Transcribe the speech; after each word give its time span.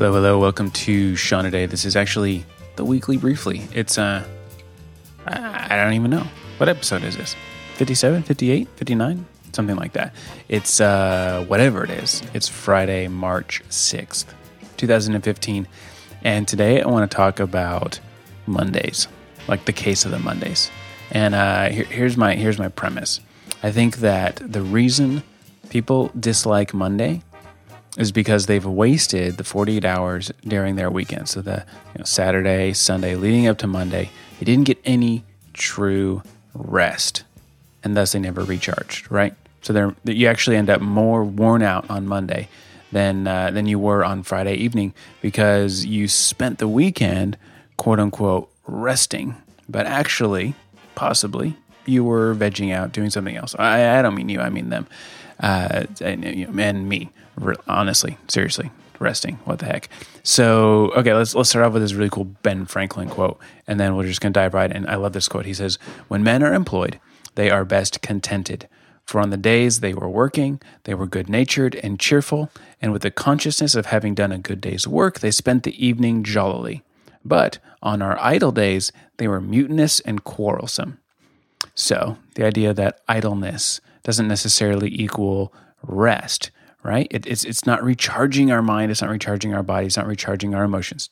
Hello, 0.00 0.14
hello. 0.14 0.38
Welcome 0.38 0.70
to 0.70 1.14
Shawn 1.14 1.44
Today. 1.44 1.66
This 1.66 1.84
is 1.84 1.94
actually 1.94 2.46
the 2.76 2.86
weekly 2.86 3.18
briefly. 3.18 3.68
It's, 3.74 3.98
uh, 3.98 4.26
I 5.26 5.66
I 5.68 5.76
don't 5.76 5.92
even 5.92 6.10
know. 6.10 6.26
What 6.56 6.70
episode 6.70 7.04
is 7.04 7.18
this? 7.18 7.36
57, 7.74 8.22
58, 8.22 8.66
59? 8.76 9.26
Something 9.52 9.76
like 9.76 9.92
that. 9.92 10.14
It's, 10.48 10.80
uh, 10.80 11.44
whatever 11.48 11.84
it 11.84 11.90
is. 11.90 12.22
It's 12.32 12.48
Friday, 12.48 13.08
March 13.08 13.62
6th, 13.68 14.24
2015. 14.78 15.68
And 16.24 16.48
today 16.48 16.80
I 16.80 16.88
want 16.88 17.10
to 17.10 17.14
talk 17.14 17.38
about 17.38 18.00
Mondays, 18.46 19.06
like 19.48 19.66
the 19.66 19.74
case 19.74 20.06
of 20.06 20.12
the 20.12 20.18
Mondays. 20.18 20.70
And, 21.10 21.34
uh, 21.34 21.68
here, 21.68 21.84
here's 21.84 22.16
my, 22.16 22.36
here's 22.36 22.58
my 22.58 22.68
premise. 22.68 23.20
I 23.62 23.70
think 23.70 23.98
that 23.98 24.36
the 24.36 24.62
reason 24.62 25.22
people 25.68 26.10
dislike 26.18 26.72
Monday 26.72 27.20
is 27.96 28.12
because 28.12 28.46
they've 28.46 28.64
wasted 28.64 29.36
the 29.36 29.44
48 29.44 29.84
hours 29.84 30.32
during 30.46 30.76
their 30.76 30.90
weekend. 30.90 31.28
So 31.28 31.42
the 31.42 31.64
you 31.94 31.98
know, 31.98 32.04
Saturday, 32.04 32.72
Sunday, 32.72 33.16
leading 33.16 33.46
up 33.46 33.58
to 33.58 33.66
Monday, 33.66 34.10
they 34.38 34.44
didn't 34.44 34.64
get 34.64 34.78
any 34.84 35.24
true 35.52 36.22
rest, 36.54 37.24
and 37.82 37.96
thus 37.96 38.12
they 38.12 38.18
never 38.18 38.44
recharged. 38.44 39.10
Right. 39.10 39.34
So 39.62 39.72
they're, 39.72 39.94
you 40.04 40.26
actually 40.26 40.56
end 40.56 40.70
up 40.70 40.80
more 40.80 41.24
worn 41.24 41.62
out 41.62 41.88
on 41.90 42.06
Monday 42.06 42.48
than 42.92 43.26
uh, 43.26 43.50
than 43.50 43.66
you 43.66 43.78
were 43.78 44.04
on 44.04 44.22
Friday 44.22 44.54
evening 44.54 44.94
because 45.20 45.84
you 45.84 46.08
spent 46.08 46.58
the 46.58 46.68
weekend, 46.68 47.36
quote 47.76 48.00
unquote, 48.00 48.50
resting, 48.66 49.36
but 49.68 49.86
actually, 49.86 50.54
possibly, 50.94 51.56
you 51.86 52.04
were 52.04 52.34
vegging 52.34 52.72
out, 52.72 52.92
doing 52.92 53.10
something 53.10 53.36
else. 53.36 53.54
I, 53.58 53.98
I 53.98 54.02
don't 54.02 54.14
mean 54.14 54.28
you, 54.28 54.40
I 54.40 54.48
mean 54.48 54.70
them, 54.70 54.86
uh, 55.40 55.86
and, 56.00 56.24
you 56.24 56.46
know, 56.46 56.62
and 56.62 56.88
me. 56.88 57.10
Honestly, 57.66 58.18
seriously, 58.28 58.70
resting. 58.98 59.36
What 59.44 59.60
the 59.60 59.66
heck? 59.66 59.88
So, 60.22 60.92
okay, 60.94 61.14
let's 61.14 61.34
let's 61.34 61.48
start 61.48 61.64
off 61.64 61.72
with 61.72 61.82
this 61.82 61.94
really 61.94 62.10
cool 62.10 62.24
Ben 62.24 62.66
Franklin 62.66 63.08
quote, 63.08 63.38
and 63.66 63.80
then 63.80 63.96
we're 63.96 64.06
just 64.06 64.20
gonna 64.20 64.32
dive 64.32 64.52
right 64.52 64.70
in. 64.70 64.86
I 64.88 64.96
love 64.96 65.14
this 65.14 65.28
quote. 65.28 65.46
He 65.46 65.54
says, 65.54 65.78
"When 66.08 66.22
men 66.22 66.42
are 66.42 66.52
employed, 66.52 67.00
they 67.34 67.50
are 67.50 67.64
best 67.64 68.02
contented." 68.02 68.68
For 69.06 69.20
on 69.20 69.30
the 69.30 69.36
days 69.36 69.80
they 69.80 69.92
were 69.92 70.08
working, 70.08 70.60
they 70.84 70.94
were 70.94 71.06
good 71.06 71.28
natured 71.28 71.74
and 71.82 71.98
cheerful, 71.98 72.50
and 72.80 72.92
with 72.92 73.02
the 73.02 73.10
consciousness 73.10 73.74
of 73.74 73.86
having 73.86 74.14
done 74.14 74.30
a 74.30 74.38
good 74.38 74.60
day's 74.60 74.86
work, 74.86 75.18
they 75.18 75.32
spent 75.32 75.64
the 75.64 75.84
evening 75.84 76.22
jollily. 76.22 76.84
But 77.24 77.58
on 77.82 78.02
our 78.02 78.16
idle 78.20 78.52
days, 78.52 78.92
they 79.16 79.26
were 79.26 79.40
mutinous 79.40 79.98
and 80.00 80.22
quarrelsome. 80.22 80.98
So, 81.74 82.16
the 82.34 82.44
idea 82.44 82.74
that 82.74 83.00
idleness 83.08 83.80
doesn't 84.02 84.28
necessarily 84.28 84.88
equal 84.92 85.52
rest, 85.82 86.50
right? 86.82 87.06
It, 87.10 87.26
it's, 87.26 87.44
it's 87.44 87.66
not 87.66 87.82
recharging 87.82 88.50
our 88.50 88.62
mind, 88.62 88.90
it's 88.90 89.02
not 89.02 89.10
recharging 89.10 89.54
our 89.54 89.62
body, 89.62 89.86
it's 89.86 89.96
not 89.96 90.06
recharging 90.06 90.54
our 90.54 90.64
emotions. 90.64 91.10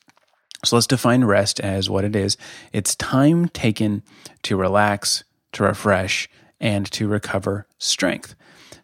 So, 0.65 0.75
let's 0.75 0.87
define 0.87 1.23
rest 1.23 1.59
as 1.59 1.89
what 1.89 2.03
it 2.03 2.15
is 2.15 2.37
it's 2.73 2.95
time 2.95 3.49
taken 3.49 4.03
to 4.43 4.57
relax, 4.57 5.23
to 5.53 5.63
refresh, 5.63 6.29
and 6.59 6.89
to 6.91 7.07
recover 7.07 7.67
strength. 7.77 8.35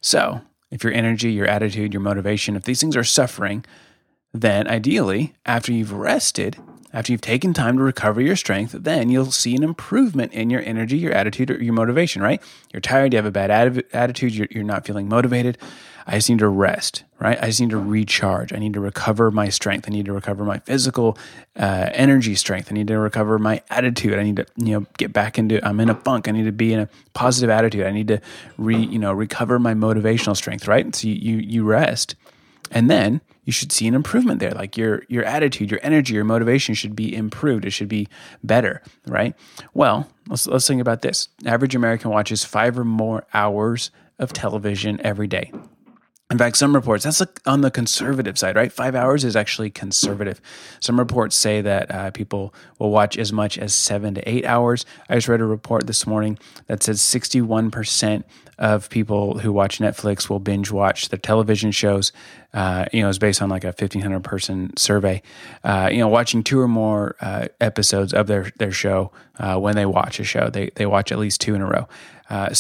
So, 0.01 0.41
if 0.71 0.83
your 0.83 0.93
energy, 0.93 1.31
your 1.31 1.47
attitude, 1.47 1.93
your 1.93 2.01
motivation, 2.01 2.55
if 2.55 2.63
these 2.63 2.81
things 2.81 2.95
are 2.95 3.03
suffering, 3.03 3.65
then 4.33 4.67
ideally, 4.67 5.35
after 5.45 5.71
you've 5.71 5.93
rested, 5.93 6.57
after 6.95 7.11
you've 7.11 7.19
taken 7.19 7.53
time 7.53 7.77
to 7.77 7.83
recover 7.83 8.21
your 8.21 8.37
strength, 8.37 8.71
then 8.71 9.09
you'll 9.09 9.29
see 9.29 9.53
an 9.53 9.63
improvement 9.63 10.31
in 10.31 10.49
your 10.49 10.61
energy, 10.61 10.97
your 10.97 11.11
attitude, 11.11 11.51
or 11.51 11.61
your 11.61 11.73
motivation, 11.73 12.21
right? 12.21 12.41
You're 12.71 12.79
tired, 12.79 13.11
you 13.11 13.17
have 13.17 13.25
a 13.25 13.31
bad 13.31 13.51
attitude, 13.91 14.33
you're, 14.33 14.47
you're 14.49 14.63
not 14.63 14.87
feeling 14.87 15.09
motivated. 15.09 15.57
I 16.07 16.13
just 16.13 16.29
need 16.29 16.39
to 16.39 16.47
rest, 16.47 17.03
right? 17.19 17.37
I 17.41 17.47
just 17.47 17.59
need 17.59 17.71
to 17.71 17.77
recharge. 17.77 18.53
I 18.53 18.59
need 18.59 18.73
to 18.75 18.79
recover 18.79 19.29
my 19.29 19.49
strength. 19.49 19.89
I 19.89 19.91
need 19.91 20.05
to 20.05 20.13
recover 20.13 20.45
my 20.45 20.59
physical 20.59 21.17
uh, 21.57 21.89
energy 21.91 22.35
strength. 22.35 22.71
I 22.71 22.75
need 22.75 22.87
to 22.87 22.97
recover 22.97 23.39
my 23.39 23.61
attitude. 23.69 24.13
I 24.13 24.23
need 24.23 24.37
to, 24.37 24.45
you 24.55 24.79
know, 24.79 24.85
get 24.97 25.11
back 25.11 25.37
into. 25.37 25.65
I'm 25.67 25.81
in 25.81 25.89
a 25.89 25.95
funk. 25.95 26.29
I 26.29 26.31
need 26.31 26.45
to 26.45 26.51
be 26.53 26.71
in 26.71 26.79
a 26.79 26.89
positive 27.13 27.49
attitude. 27.49 27.85
I 27.85 27.91
need 27.91 28.07
to 28.07 28.21
re, 28.57 28.77
you 28.77 28.99
know, 28.99 29.11
recover 29.11 29.59
my 29.59 29.73
motivational 29.73 30.37
strength, 30.37 30.65
right? 30.67 30.95
So 30.95 31.07
you 31.07 31.15
you, 31.15 31.37
you 31.37 31.63
rest, 31.65 32.15
and 32.71 32.89
then 32.89 33.21
you 33.43 33.53
should 33.53 33.71
see 33.71 33.87
an 33.87 33.93
improvement 33.93 34.39
there. 34.39 34.51
Like 34.51 34.77
your 34.77 35.03
your 35.07 35.23
attitude, 35.23 35.69
your 35.69 35.79
energy, 35.83 36.13
your 36.13 36.23
motivation 36.23 36.75
should 36.75 36.95
be 36.95 37.15
improved. 37.15 37.65
It 37.65 37.71
should 37.71 37.87
be 37.87 38.07
better, 38.43 38.81
right? 39.07 39.35
Well, 39.73 40.09
let's 40.27 40.47
let's 40.47 40.67
think 40.67 40.81
about 40.81 41.01
this. 41.01 41.29
Average 41.45 41.75
American 41.75 42.11
watches 42.11 42.43
five 42.43 42.77
or 42.77 42.85
more 42.85 43.25
hours 43.33 43.91
of 44.19 44.33
television 44.33 44.99
every 45.03 45.27
day. 45.27 45.51
In 46.31 46.39
fact, 46.39 46.57
some 46.57 46.73
reports, 46.73 47.03
that's 47.03 47.21
on 47.45 47.61
the 47.61 47.69
conservative 47.69 48.35
side, 48.39 48.55
right? 48.55 48.71
Five 48.71 48.95
hours 48.95 49.23
is 49.23 49.35
actually 49.35 49.69
conservative. 49.69 50.41
Some 50.79 50.97
reports 50.97 51.35
say 51.35 51.61
that 51.61 51.91
uh, 51.91 52.09
people 52.09 52.51
will 52.79 52.89
watch 52.89 53.15
as 53.15 53.31
much 53.31 53.59
as 53.59 53.75
seven 53.75 54.15
to 54.15 54.27
eight 54.27 54.43
hours. 54.43 54.87
I 55.07 55.15
just 55.15 55.27
read 55.27 55.39
a 55.39 55.45
report 55.45 55.85
this 55.85 56.07
morning 56.07 56.39
that 56.65 56.81
says 56.81 56.99
61% 56.99 58.23
of 58.57 58.89
people 58.89 59.37
who 59.39 59.53
watch 59.53 59.77
Netflix 59.77 60.27
will 60.27 60.39
binge 60.39 60.71
watch 60.71 61.09
their 61.09 61.19
television 61.19 61.71
shows. 61.71 62.11
Uh, 62.55 62.85
you 62.91 63.03
know, 63.03 63.09
it's 63.09 63.19
based 63.19 63.43
on 63.43 63.49
like 63.49 63.63
a 63.63 63.67
1,500 63.67 64.23
person 64.23 64.75
survey. 64.77 65.21
Uh, 65.63 65.89
you 65.91 65.99
know, 65.99 66.07
watching 66.07 66.43
two 66.43 66.59
or 66.59 66.67
more 66.67 67.15
uh, 67.21 67.49
episodes 67.61 68.13
of 68.13 68.25
their, 68.25 68.51
their 68.57 68.71
show 68.71 69.11
uh, 69.37 69.59
when 69.59 69.75
they 69.75 69.85
watch 69.85 70.19
a 70.19 70.23
show, 70.23 70.49
they, 70.49 70.71
they 70.75 70.87
watch 70.87 71.11
at 71.11 71.19
least 71.19 71.39
two 71.39 71.53
in 71.53 71.61
a 71.61 71.67
row. 71.67 71.87
Uh, 72.29 72.51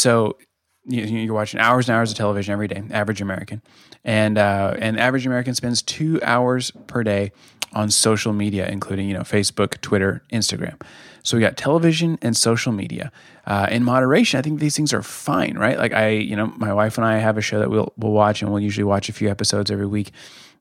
so 0.87 0.95
you're 0.95 1.33
watching 1.33 1.59
hours 1.59 1.89
and 1.89 1.95
hours 1.95 2.11
of 2.11 2.17
television 2.17 2.53
every 2.53 2.67
day, 2.67 2.83
average 2.91 3.21
American, 3.21 3.61
and 4.03 4.37
uh, 4.37 4.75
and 4.77 4.99
average 4.99 5.25
American 5.25 5.55
spends 5.55 5.81
two 5.81 6.19
hours 6.23 6.71
per 6.87 7.03
day 7.03 7.31
on 7.73 7.91
social 7.91 8.33
media, 8.33 8.67
including 8.67 9.07
you 9.07 9.13
know 9.13 9.21
Facebook, 9.21 9.81
Twitter, 9.81 10.23
Instagram. 10.31 10.81
So 11.23 11.35
we 11.35 11.41
got 11.41 11.57
television 11.57 12.19
and 12.21 12.37
social 12.37 12.71
media. 12.71 13.11
Uh, 13.47 13.67
in 13.71 13.83
moderation, 13.83 14.37
I 14.37 14.43
think 14.43 14.59
these 14.59 14.75
things 14.75 14.93
are 14.93 15.01
fine, 15.01 15.57
right? 15.57 15.77
Like 15.77 15.91
I, 15.91 16.09
you 16.09 16.35
know, 16.35 16.47
my 16.57 16.71
wife 16.71 16.99
and 16.99 17.05
I 17.05 17.17
have 17.17 17.37
a 17.37 17.41
show 17.41 17.59
that 17.59 17.69
we'll 17.69 17.93
we'll 17.97 18.11
watch, 18.11 18.41
and 18.41 18.51
we'll 18.51 18.61
usually 18.61 18.83
watch 18.83 19.09
a 19.09 19.13
few 19.13 19.29
episodes 19.29 19.71
every 19.71 19.87
week. 19.87 20.11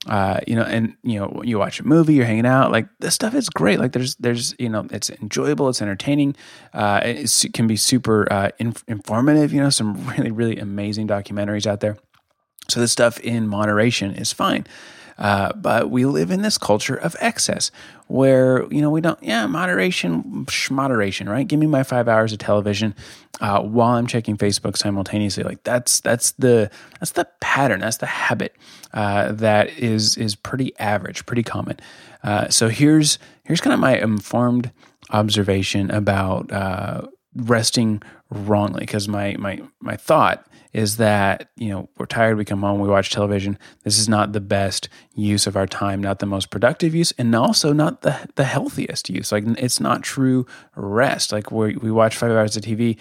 Uh, 0.06 0.40
you 0.46 0.54
know, 0.54 0.62
and 0.62 0.96
you 1.02 1.18
know, 1.18 1.42
you 1.44 1.58
watch 1.58 1.80
a 1.80 1.86
movie, 1.86 2.14
you're 2.14 2.26
hanging 2.26 2.46
out, 2.46 2.70
like 2.70 2.86
this 2.98 3.14
stuff 3.14 3.34
is 3.34 3.48
great. 3.48 3.78
Like 3.78 3.92
there's, 3.92 4.16
there's, 4.16 4.54
you 4.58 4.68
know, 4.68 4.86
it's 4.90 5.08
enjoyable, 5.08 5.68
it's 5.68 5.80
entertaining, 5.80 6.36
uh, 6.74 7.00
it 7.02 7.30
can 7.54 7.66
be 7.66 7.76
super 7.76 8.30
uh, 8.30 8.50
inf- 8.58 8.84
informative. 8.86 9.52
You 9.52 9.62
know, 9.62 9.70
some 9.70 10.06
really, 10.16 10.30
really 10.30 10.58
amazing 10.58 11.08
documentaries 11.08 11.66
out 11.66 11.80
there. 11.80 11.96
So 12.68 12.80
this 12.80 12.92
stuff 12.92 13.18
in 13.20 13.48
moderation 13.48 14.14
is 14.14 14.32
fine. 14.32 14.66
Uh, 15.16 15.52
but 15.54 15.90
we 15.90 16.04
live 16.04 16.30
in 16.30 16.42
this 16.42 16.58
culture 16.58 16.96
of 16.96 17.14
excess 17.20 17.70
where, 18.06 18.66
you 18.72 18.80
know, 18.80 18.90
we 18.90 19.00
don't, 19.00 19.22
yeah, 19.22 19.46
moderation, 19.46 20.46
moderation, 20.70 21.28
right? 21.28 21.46
Give 21.46 21.58
me 21.58 21.66
my 21.66 21.82
five 21.82 22.08
hours 22.08 22.32
of 22.32 22.38
television 22.38 22.94
uh, 23.40 23.62
while 23.62 23.96
I'm 23.96 24.06
checking 24.06 24.36
Facebook 24.36 24.76
simultaneously. 24.76 25.44
Like 25.44 25.62
that's, 25.62 26.00
that's 26.00 26.32
the, 26.32 26.70
that's 26.98 27.12
the 27.12 27.28
pattern. 27.40 27.80
That's 27.80 27.98
the 27.98 28.06
habit 28.06 28.56
uh, 28.92 29.32
that 29.32 29.70
is, 29.78 30.16
is 30.16 30.34
pretty 30.34 30.76
average, 30.78 31.24
pretty 31.26 31.42
common. 31.42 31.78
Uh, 32.22 32.48
so 32.48 32.68
here's, 32.68 33.18
here's 33.44 33.60
kind 33.60 33.74
of 33.74 33.80
my 33.80 33.96
informed 33.98 34.70
observation 35.10 35.90
about 35.90 36.50
uh, 36.52 37.06
resting 37.34 38.02
wrongly 38.30 38.80
because 38.80 39.08
my, 39.08 39.36
my, 39.38 39.60
my 39.80 39.96
thought 39.96 40.46
is 40.74 40.96
that 40.96 41.48
you 41.56 41.68
know 41.68 41.88
we're 41.96 42.04
tired 42.04 42.36
we 42.36 42.44
come 42.44 42.60
home 42.60 42.80
we 42.80 42.88
watch 42.88 43.10
television. 43.10 43.56
This 43.84 43.98
is 43.98 44.08
not 44.08 44.32
the 44.32 44.40
best 44.40 44.88
use 45.14 45.46
of 45.46 45.56
our 45.56 45.66
time 45.66 46.02
not 46.02 46.18
the 46.18 46.26
most 46.26 46.50
productive 46.50 46.94
use 46.94 47.12
and 47.12 47.34
also 47.34 47.72
not 47.72 48.02
the, 48.02 48.28
the 48.34 48.44
healthiest 48.44 49.08
use. 49.08 49.32
Like 49.32 49.44
it's 49.56 49.80
not 49.80 50.02
true 50.02 50.46
rest. 50.74 51.32
Like 51.32 51.50
we 51.50 51.76
we 51.76 51.90
watch 51.90 52.16
five 52.16 52.32
hours 52.32 52.56
of 52.56 52.64
tv 52.64 52.98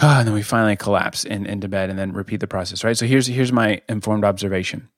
oh, 0.00 0.08
and 0.18 0.26
then 0.26 0.34
we 0.34 0.42
finally 0.42 0.74
collapse 0.74 1.24
in, 1.24 1.46
into 1.46 1.68
bed 1.68 1.90
and 1.90 1.98
then 1.98 2.12
repeat 2.12 2.40
the 2.40 2.48
process 2.48 2.82
right? 2.82 2.96
So 2.96 3.06
here's 3.06 3.26
here's 3.26 3.52
my 3.52 3.82
informed 3.88 4.24
observation 4.24 4.88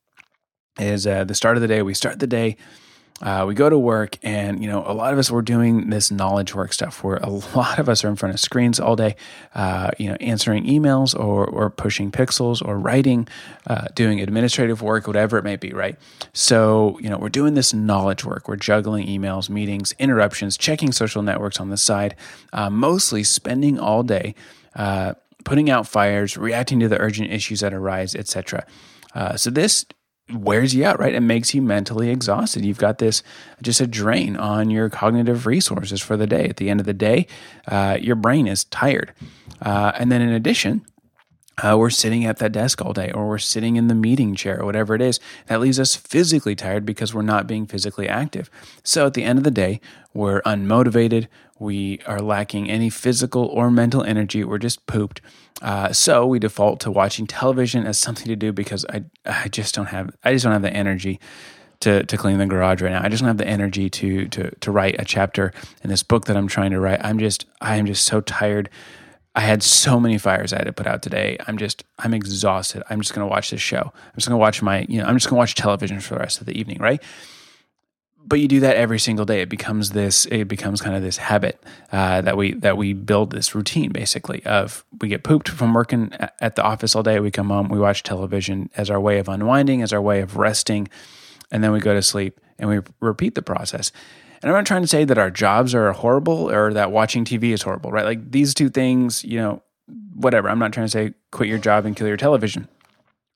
is 0.78 1.06
uh, 1.06 1.24
the 1.24 1.34
start 1.34 1.56
of 1.56 1.60
the 1.60 1.68
day 1.68 1.82
we 1.82 1.94
start 1.94 2.20
the 2.20 2.26
day 2.26 2.56
uh, 3.22 3.44
we 3.46 3.54
go 3.54 3.70
to 3.70 3.78
work 3.78 4.18
and 4.22 4.62
you 4.62 4.68
know 4.68 4.82
a 4.86 4.92
lot 4.92 5.12
of 5.12 5.18
us 5.18 5.30
we're 5.30 5.42
doing 5.42 5.90
this 5.90 6.10
knowledge 6.10 6.54
work 6.54 6.72
stuff 6.72 7.04
where 7.04 7.18
a 7.18 7.28
lot 7.56 7.78
of 7.78 7.88
us 7.88 8.04
are 8.04 8.08
in 8.08 8.16
front 8.16 8.34
of 8.34 8.40
screens 8.40 8.80
all 8.80 8.96
day 8.96 9.14
uh, 9.54 9.90
you 9.98 10.08
know 10.08 10.16
answering 10.20 10.64
emails 10.64 11.18
or, 11.18 11.46
or 11.46 11.70
pushing 11.70 12.10
pixels 12.10 12.60
or 12.66 12.78
writing 12.78 13.26
uh, 13.68 13.86
doing 13.94 14.20
administrative 14.20 14.82
work 14.82 15.06
whatever 15.06 15.38
it 15.38 15.44
may 15.44 15.56
be 15.56 15.70
right? 15.70 15.96
So 16.32 16.98
you 17.00 17.08
know 17.08 17.18
we're 17.18 17.28
doing 17.28 17.54
this 17.54 17.72
knowledge 17.72 18.24
work. 18.24 18.48
We're 18.48 18.56
juggling 18.56 19.06
emails 19.06 19.48
meetings 19.48 19.94
interruptions 19.98 20.56
checking 20.56 20.92
social 20.92 21.22
networks 21.22 21.60
on 21.60 21.70
the 21.70 21.76
side 21.76 22.16
uh, 22.52 22.70
mostly 22.70 23.22
spending 23.22 23.78
all 23.78 24.02
day 24.02 24.34
uh, 24.74 25.14
putting 25.44 25.70
out 25.70 25.86
fires 25.86 26.36
reacting 26.36 26.80
to 26.80 26.88
the 26.88 27.00
urgent 27.00 27.30
issues 27.30 27.60
that 27.60 27.72
arise 27.72 28.14
etc 28.14 28.66
uh, 29.14 29.36
so 29.36 29.50
this 29.50 29.84
wears 30.34 30.74
you 30.74 30.84
out, 30.84 30.98
right? 30.98 31.14
It 31.14 31.20
makes 31.20 31.54
you 31.54 31.62
mentally 31.62 32.10
exhausted. 32.10 32.64
You've 32.64 32.78
got 32.78 32.98
this 32.98 33.22
just 33.62 33.80
a 33.80 33.86
drain 33.86 34.36
on 34.36 34.70
your 34.70 34.88
cognitive 34.88 35.46
resources 35.46 36.00
for 36.00 36.16
the 36.16 36.26
day. 36.26 36.48
At 36.48 36.56
the 36.56 36.70
end 36.70 36.80
of 36.80 36.86
the 36.86 36.94
day, 36.94 37.26
uh, 37.68 37.98
your 38.00 38.16
brain 38.16 38.46
is 38.46 38.64
tired. 38.64 39.12
Uh, 39.60 39.92
and 39.96 40.10
then 40.10 40.20
in 40.22 40.30
addition, 40.30 40.84
uh, 41.58 41.76
we're 41.78 41.90
sitting 41.90 42.24
at 42.24 42.38
that 42.38 42.52
desk 42.52 42.80
all 42.80 42.92
day, 42.92 43.10
or 43.12 43.28
we're 43.28 43.38
sitting 43.38 43.76
in 43.76 43.88
the 43.88 43.94
meeting 43.94 44.34
chair, 44.34 44.60
or 44.60 44.64
whatever 44.64 44.94
it 44.94 45.02
is. 45.02 45.20
That 45.46 45.60
leaves 45.60 45.78
us 45.78 45.94
physically 45.94 46.54
tired 46.54 46.86
because 46.86 47.14
we're 47.14 47.22
not 47.22 47.46
being 47.46 47.66
physically 47.66 48.08
active. 48.08 48.50
So 48.82 49.06
at 49.06 49.14
the 49.14 49.22
end 49.24 49.38
of 49.38 49.44
the 49.44 49.50
day, 49.50 49.80
we're 50.14 50.40
unmotivated. 50.42 51.28
We 51.58 52.00
are 52.06 52.20
lacking 52.20 52.70
any 52.70 52.90
physical 52.90 53.44
or 53.46 53.70
mental 53.70 54.02
energy. 54.02 54.44
We're 54.44 54.58
just 54.58 54.86
pooped. 54.86 55.20
Uh, 55.60 55.92
so 55.92 56.26
we 56.26 56.38
default 56.38 56.80
to 56.80 56.90
watching 56.90 57.26
television 57.26 57.86
as 57.86 57.98
something 57.98 58.26
to 58.26 58.36
do 58.36 58.52
because 58.52 58.84
I 58.88 59.04
I 59.24 59.48
just 59.48 59.74
don't 59.74 59.86
have 59.86 60.10
I 60.24 60.32
just 60.32 60.44
don't 60.44 60.52
have 60.52 60.62
the 60.62 60.72
energy 60.72 61.20
to, 61.80 62.04
to 62.04 62.16
clean 62.16 62.38
the 62.38 62.46
garage 62.46 62.80
right 62.80 62.92
now. 62.92 63.02
I 63.02 63.08
just 63.08 63.22
don't 63.22 63.28
have 63.28 63.38
the 63.38 63.46
energy 63.46 63.90
to 63.90 64.26
to 64.28 64.50
to 64.50 64.70
write 64.70 64.96
a 64.98 65.04
chapter 65.04 65.52
in 65.82 65.90
this 65.90 66.02
book 66.02 66.24
that 66.24 66.36
I'm 66.36 66.48
trying 66.48 66.70
to 66.70 66.80
write. 66.80 67.00
I'm 67.04 67.18
just 67.18 67.44
I 67.60 67.76
am 67.76 67.86
just 67.86 68.06
so 68.06 68.20
tired 68.20 68.70
I 69.34 69.40
had 69.40 69.62
so 69.62 69.98
many 69.98 70.18
fires 70.18 70.52
I 70.52 70.58
had 70.58 70.66
to 70.66 70.72
put 70.72 70.86
out 70.86 71.02
today. 71.02 71.38
I'm 71.46 71.56
just, 71.56 71.84
I'm 71.98 72.12
exhausted. 72.12 72.82
I'm 72.90 73.00
just 73.00 73.14
going 73.14 73.26
to 73.26 73.30
watch 73.30 73.50
this 73.50 73.62
show. 73.62 73.80
I'm 73.80 74.12
just 74.16 74.28
going 74.28 74.38
to 74.38 74.40
watch 74.40 74.60
my, 74.60 74.84
you 74.88 74.98
know, 74.98 75.06
I'm 75.06 75.16
just 75.16 75.28
going 75.28 75.36
to 75.36 75.38
watch 75.38 75.54
television 75.54 76.00
for 76.00 76.14
the 76.14 76.20
rest 76.20 76.40
of 76.40 76.46
the 76.46 76.58
evening, 76.58 76.78
right? 76.78 77.02
But 78.24 78.40
you 78.40 78.46
do 78.46 78.60
that 78.60 78.76
every 78.76 78.98
single 78.98 79.24
day. 79.24 79.40
It 79.40 79.48
becomes 79.48 79.90
this, 79.90 80.26
it 80.26 80.44
becomes 80.44 80.80
kind 80.80 80.94
of 80.94 81.02
this 81.02 81.16
habit 81.16 81.62
uh, 81.90 82.20
that 82.20 82.36
we 82.36 82.52
that 82.54 82.76
we 82.76 82.92
build 82.92 83.32
this 83.32 83.52
routine 83.54 83.90
basically 83.90 84.44
of 84.46 84.84
we 85.00 85.08
get 85.08 85.24
pooped 85.24 85.48
from 85.48 85.74
working 85.74 86.12
at 86.40 86.54
the 86.54 86.62
office 86.62 86.94
all 86.94 87.02
day. 87.02 87.18
We 87.18 87.32
come 87.32 87.48
home, 87.48 87.68
we 87.68 87.80
watch 87.80 88.04
television 88.04 88.70
as 88.76 88.90
our 88.90 89.00
way 89.00 89.18
of 89.18 89.28
unwinding, 89.28 89.82
as 89.82 89.92
our 89.92 90.00
way 90.00 90.20
of 90.20 90.36
resting, 90.36 90.88
and 91.50 91.64
then 91.64 91.72
we 91.72 91.80
go 91.80 91.94
to 91.94 92.02
sleep 92.02 92.38
and 92.58 92.70
we 92.70 92.78
repeat 93.00 93.34
the 93.34 93.42
process. 93.42 93.90
And 94.42 94.50
I'm 94.50 94.56
not 94.56 94.66
trying 94.66 94.82
to 94.82 94.88
say 94.88 95.04
that 95.04 95.18
our 95.18 95.30
jobs 95.30 95.74
are 95.74 95.92
horrible 95.92 96.50
or 96.50 96.72
that 96.72 96.90
watching 96.90 97.24
TV 97.24 97.52
is 97.52 97.62
horrible, 97.62 97.92
right? 97.92 98.04
Like 98.04 98.32
these 98.32 98.54
two 98.54 98.68
things, 98.68 99.22
you 99.24 99.38
know, 99.38 99.62
whatever. 100.14 100.48
I'm 100.48 100.58
not 100.58 100.72
trying 100.72 100.86
to 100.86 100.90
say 100.90 101.14
quit 101.30 101.48
your 101.48 101.58
job 101.58 101.86
and 101.86 101.94
kill 101.94 102.08
your 102.08 102.16
television. 102.16 102.68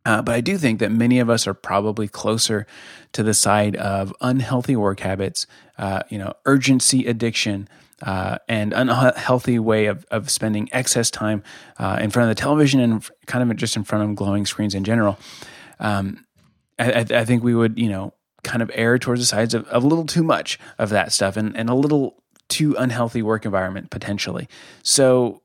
Uh, 0.04 0.22
but 0.22 0.34
I 0.34 0.40
do 0.40 0.56
think 0.56 0.78
that 0.78 0.92
many 0.92 1.18
of 1.18 1.28
us 1.28 1.46
are 1.48 1.54
probably 1.54 2.06
closer 2.06 2.66
to 3.12 3.24
the 3.24 3.34
side 3.34 3.74
of 3.76 4.14
unhealthy 4.20 4.76
work 4.76 5.00
habits, 5.00 5.48
uh, 5.78 6.02
you 6.08 6.18
know, 6.18 6.32
urgency 6.44 7.06
addiction, 7.06 7.68
uh, 8.02 8.38
and 8.48 8.72
unhealthy 8.72 9.58
way 9.58 9.86
of, 9.86 10.06
of 10.10 10.30
spending 10.30 10.68
excess 10.70 11.10
time 11.10 11.42
uh, 11.78 11.98
in 12.00 12.10
front 12.10 12.30
of 12.30 12.36
the 12.36 12.40
television 12.40 12.78
and 12.78 13.08
kind 13.26 13.50
of 13.50 13.56
just 13.56 13.76
in 13.76 13.84
front 13.84 14.08
of 14.08 14.14
glowing 14.14 14.46
screens 14.46 14.74
in 14.74 14.84
general. 14.84 15.18
Um, 15.80 16.24
I, 16.78 17.06
I, 17.10 17.24
think 17.24 17.42
we 17.42 17.54
would, 17.54 17.78
you 17.78 17.88
know, 17.88 18.12
kind 18.46 18.62
of 18.62 18.70
err 18.74 18.98
towards 18.98 19.20
the 19.20 19.26
sides 19.26 19.52
of, 19.52 19.66
of 19.68 19.82
a 19.82 19.86
little 19.86 20.06
too 20.06 20.22
much 20.22 20.58
of 20.78 20.88
that 20.90 21.12
stuff 21.12 21.36
and, 21.36 21.54
and 21.56 21.68
a 21.68 21.74
little 21.74 22.22
too 22.48 22.76
unhealthy 22.78 23.20
work 23.20 23.44
environment 23.44 23.90
potentially. 23.90 24.48
So 24.82 25.42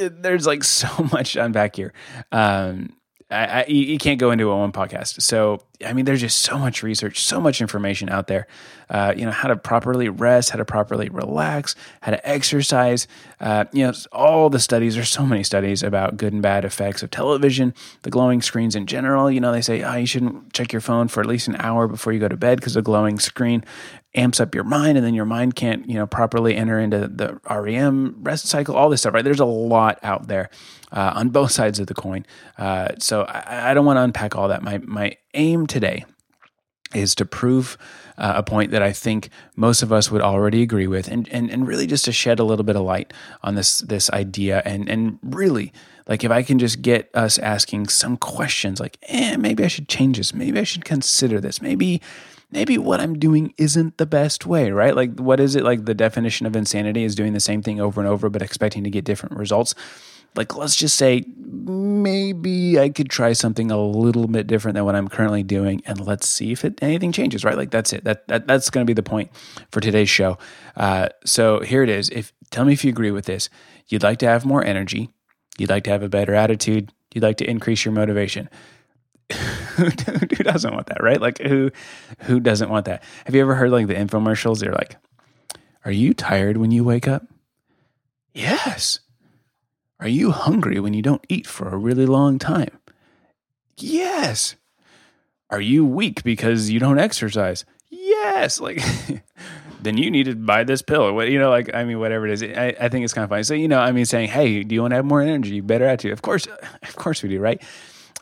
eh, 0.00 0.08
there's 0.10 0.46
like 0.46 0.64
so 0.80 0.88
much 1.12 1.34
to 1.34 1.44
unpack 1.44 1.76
here. 1.76 1.92
Um, 2.32 2.96
I, 3.30 3.46
I, 3.46 3.64
you 3.66 3.98
can't 3.98 4.18
go 4.18 4.30
into 4.30 4.50
a 4.50 4.56
one 4.56 4.72
podcast. 4.72 5.20
So, 5.22 5.60
I 5.84 5.92
mean, 5.92 6.04
there's 6.04 6.20
just 6.20 6.38
so 6.38 6.58
much 6.58 6.82
research, 6.82 7.22
so 7.22 7.40
much 7.40 7.60
information 7.60 8.08
out 8.08 8.26
there. 8.26 8.46
Uh, 8.88 9.14
you 9.16 9.24
know, 9.24 9.30
how 9.30 9.48
to 9.48 9.56
properly 9.56 10.08
rest, 10.08 10.50
how 10.50 10.58
to 10.58 10.64
properly 10.64 11.08
relax, 11.08 11.74
how 12.02 12.12
to 12.12 12.28
exercise. 12.28 13.08
Uh, 13.40 13.64
you 13.72 13.84
know, 13.86 13.92
all 14.12 14.50
the 14.50 14.60
studies. 14.60 14.94
There's 14.94 15.10
so 15.10 15.26
many 15.26 15.42
studies 15.42 15.82
about 15.82 16.16
good 16.16 16.32
and 16.32 16.42
bad 16.42 16.64
effects 16.64 17.02
of 17.02 17.10
television, 17.10 17.74
the 18.02 18.10
glowing 18.10 18.42
screens 18.42 18.76
in 18.76 18.86
general. 18.86 19.30
You 19.30 19.40
know, 19.40 19.52
they 19.52 19.62
say, 19.62 19.82
oh, 19.82 19.94
you 19.94 20.06
shouldn't 20.06 20.52
check 20.52 20.72
your 20.72 20.80
phone 20.80 21.08
for 21.08 21.20
at 21.20 21.26
least 21.26 21.48
an 21.48 21.56
hour 21.58 21.88
before 21.88 22.12
you 22.12 22.20
go 22.20 22.28
to 22.28 22.36
bed 22.36 22.58
because 22.60 22.74
the 22.74 22.82
glowing 22.82 23.18
screen 23.18 23.64
amps 24.14 24.38
up 24.38 24.54
your 24.54 24.64
mind, 24.64 24.96
and 24.96 25.04
then 25.04 25.14
your 25.14 25.24
mind 25.24 25.56
can't, 25.56 25.88
you 25.88 25.94
know, 25.94 26.06
properly 26.06 26.54
enter 26.54 26.78
into 26.78 27.08
the 27.08 27.40
REM 27.50 28.16
rest 28.22 28.46
cycle. 28.46 28.76
All 28.76 28.88
this 28.88 29.00
stuff, 29.00 29.14
right? 29.14 29.24
There's 29.24 29.40
a 29.40 29.44
lot 29.44 29.98
out 30.02 30.28
there 30.28 30.50
uh, 30.92 31.12
on 31.16 31.30
both 31.30 31.50
sides 31.52 31.80
of 31.80 31.86
the 31.86 31.94
coin. 31.94 32.24
Uh, 32.58 32.90
so 32.98 33.22
I, 33.22 33.70
I 33.70 33.74
don't 33.74 33.84
want 33.84 33.96
to 33.96 34.02
unpack 34.02 34.36
all 34.36 34.48
that. 34.48 34.62
My 34.62 34.78
my 34.78 35.16
aim 35.34 35.66
today 35.66 36.04
is 36.94 37.14
to 37.16 37.24
prove 37.24 37.76
uh, 38.16 38.34
a 38.36 38.42
point 38.42 38.70
that 38.70 38.82
I 38.82 38.92
think 38.92 39.28
most 39.56 39.82
of 39.82 39.92
us 39.92 40.10
would 40.10 40.22
already 40.22 40.62
agree 40.62 40.86
with, 40.86 41.08
and, 41.08 41.28
and 41.30 41.50
and 41.50 41.66
really 41.66 41.86
just 41.86 42.04
to 42.04 42.12
shed 42.12 42.38
a 42.38 42.44
little 42.44 42.64
bit 42.64 42.76
of 42.76 42.82
light 42.82 43.12
on 43.42 43.56
this 43.56 43.80
this 43.80 44.08
idea, 44.10 44.62
and 44.64 44.88
and 44.88 45.18
really 45.22 45.72
like 46.06 46.22
if 46.22 46.30
I 46.30 46.42
can 46.42 46.58
just 46.58 46.82
get 46.82 47.10
us 47.14 47.38
asking 47.38 47.88
some 47.88 48.16
questions, 48.16 48.78
like, 48.78 48.98
eh, 49.08 49.36
maybe 49.36 49.64
I 49.64 49.68
should 49.68 49.88
change 49.88 50.18
this, 50.18 50.34
maybe 50.34 50.60
I 50.60 50.64
should 50.64 50.84
consider 50.84 51.40
this, 51.40 51.60
maybe 51.60 52.00
maybe 52.50 52.78
what 52.78 53.00
I'm 53.00 53.18
doing 53.18 53.52
isn't 53.58 53.98
the 53.98 54.06
best 54.06 54.46
way, 54.46 54.70
right? 54.70 54.94
Like, 54.94 55.18
what 55.18 55.40
is 55.40 55.56
it 55.56 55.64
like? 55.64 55.86
The 55.86 55.94
definition 55.94 56.46
of 56.46 56.54
insanity 56.54 57.02
is 57.02 57.14
doing 57.16 57.32
the 57.32 57.40
same 57.40 57.62
thing 57.62 57.80
over 57.80 58.00
and 58.00 58.08
over, 58.08 58.28
but 58.30 58.42
expecting 58.42 58.84
to 58.84 58.90
get 58.90 59.04
different 59.04 59.36
results 59.36 59.74
like 60.36 60.56
let's 60.56 60.76
just 60.76 60.96
say 60.96 61.24
maybe 61.36 62.78
I 62.78 62.88
could 62.88 63.08
try 63.08 63.32
something 63.32 63.70
a 63.70 63.80
little 63.80 64.26
bit 64.26 64.46
different 64.46 64.74
than 64.74 64.84
what 64.84 64.94
I'm 64.94 65.08
currently 65.08 65.42
doing, 65.42 65.82
and 65.86 66.00
let's 66.00 66.28
see 66.28 66.52
if 66.52 66.64
it, 66.64 66.82
anything 66.82 67.12
changes. 67.12 67.44
Right, 67.44 67.56
like 67.56 67.70
that's 67.70 67.92
it. 67.92 68.04
That, 68.04 68.26
that 68.28 68.46
that's 68.46 68.70
going 68.70 68.84
to 68.84 68.90
be 68.90 68.94
the 68.94 69.02
point 69.02 69.30
for 69.70 69.80
today's 69.80 70.10
show. 70.10 70.38
Uh, 70.76 71.08
so 71.24 71.60
here 71.60 71.82
it 71.82 71.88
is. 71.88 72.10
If 72.10 72.32
tell 72.50 72.64
me 72.64 72.72
if 72.72 72.84
you 72.84 72.90
agree 72.90 73.10
with 73.10 73.26
this. 73.26 73.48
You'd 73.88 74.02
like 74.02 74.18
to 74.18 74.26
have 74.26 74.46
more 74.46 74.64
energy. 74.64 75.10
You'd 75.58 75.70
like 75.70 75.84
to 75.84 75.90
have 75.90 76.02
a 76.02 76.08
better 76.08 76.34
attitude. 76.34 76.90
You'd 77.12 77.22
like 77.22 77.36
to 77.38 77.48
increase 77.48 77.84
your 77.84 77.92
motivation. 77.92 78.48
who 79.76 79.90
doesn't 80.42 80.72
want 80.72 80.86
that, 80.86 81.02
right? 81.02 81.20
Like 81.20 81.38
who 81.38 81.70
who 82.20 82.40
doesn't 82.40 82.70
want 82.70 82.86
that? 82.86 83.02
Have 83.26 83.34
you 83.34 83.40
ever 83.40 83.54
heard 83.54 83.70
like 83.70 83.86
the 83.86 83.94
infomercials? 83.94 84.60
They're 84.60 84.72
like, 84.72 84.96
"Are 85.84 85.92
you 85.92 86.14
tired 86.14 86.56
when 86.56 86.70
you 86.70 86.84
wake 86.84 87.08
up?" 87.08 87.26
Yes. 88.32 89.00
Are 90.04 90.08
you 90.08 90.32
hungry 90.32 90.78
when 90.80 90.92
you 90.92 91.00
don't 91.00 91.24
eat 91.30 91.46
for 91.46 91.66
a 91.66 91.78
really 91.78 92.04
long 92.04 92.38
time? 92.38 92.78
Yes. 93.78 94.54
Are 95.48 95.62
you 95.62 95.86
weak 95.86 96.22
because 96.22 96.68
you 96.68 96.78
don't 96.78 96.98
exercise? 96.98 97.64
Yes. 97.88 98.60
Like, 98.60 98.82
then 99.82 99.96
you 99.96 100.10
need 100.10 100.24
to 100.24 100.36
buy 100.36 100.62
this 100.62 100.82
pill 100.82 101.10
what, 101.14 101.30
you 101.30 101.38
know, 101.38 101.48
like, 101.48 101.74
I 101.74 101.84
mean, 101.84 102.00
whatever 102.00 102.26
it 102.26 102.34
is. 102.34 102.42
I, 102.42 102.76
I 102.78 102.90
think 102.90 103.04
it's 103.04 103.14
kind 103.14 103.24
of 103.24 103.30
funny. 103.30 103.44
So, 103.44 103.54
you 103.54 103.66
know, 103.66 103.80
I 103.80 103.92
mean, 103.92 104.04
saying, 104.04 104.28
hey, 104.28 104.62
do 104.62 104.74
you 104.74 104.82
want 104.82 104.92
to 104.92 104.96
have 104.96 105.06
more 105.06 105.22
energy? 105.22 105.62
Better 105.62 105.86
attitude. 105.86 106.12
Of 106.12 106.20
course, 106.20 106.46
of 106.82 106.96
course 106.96 107.22
we 107.22 107.30
do, 107.30 107.40
right? 107.40 107.62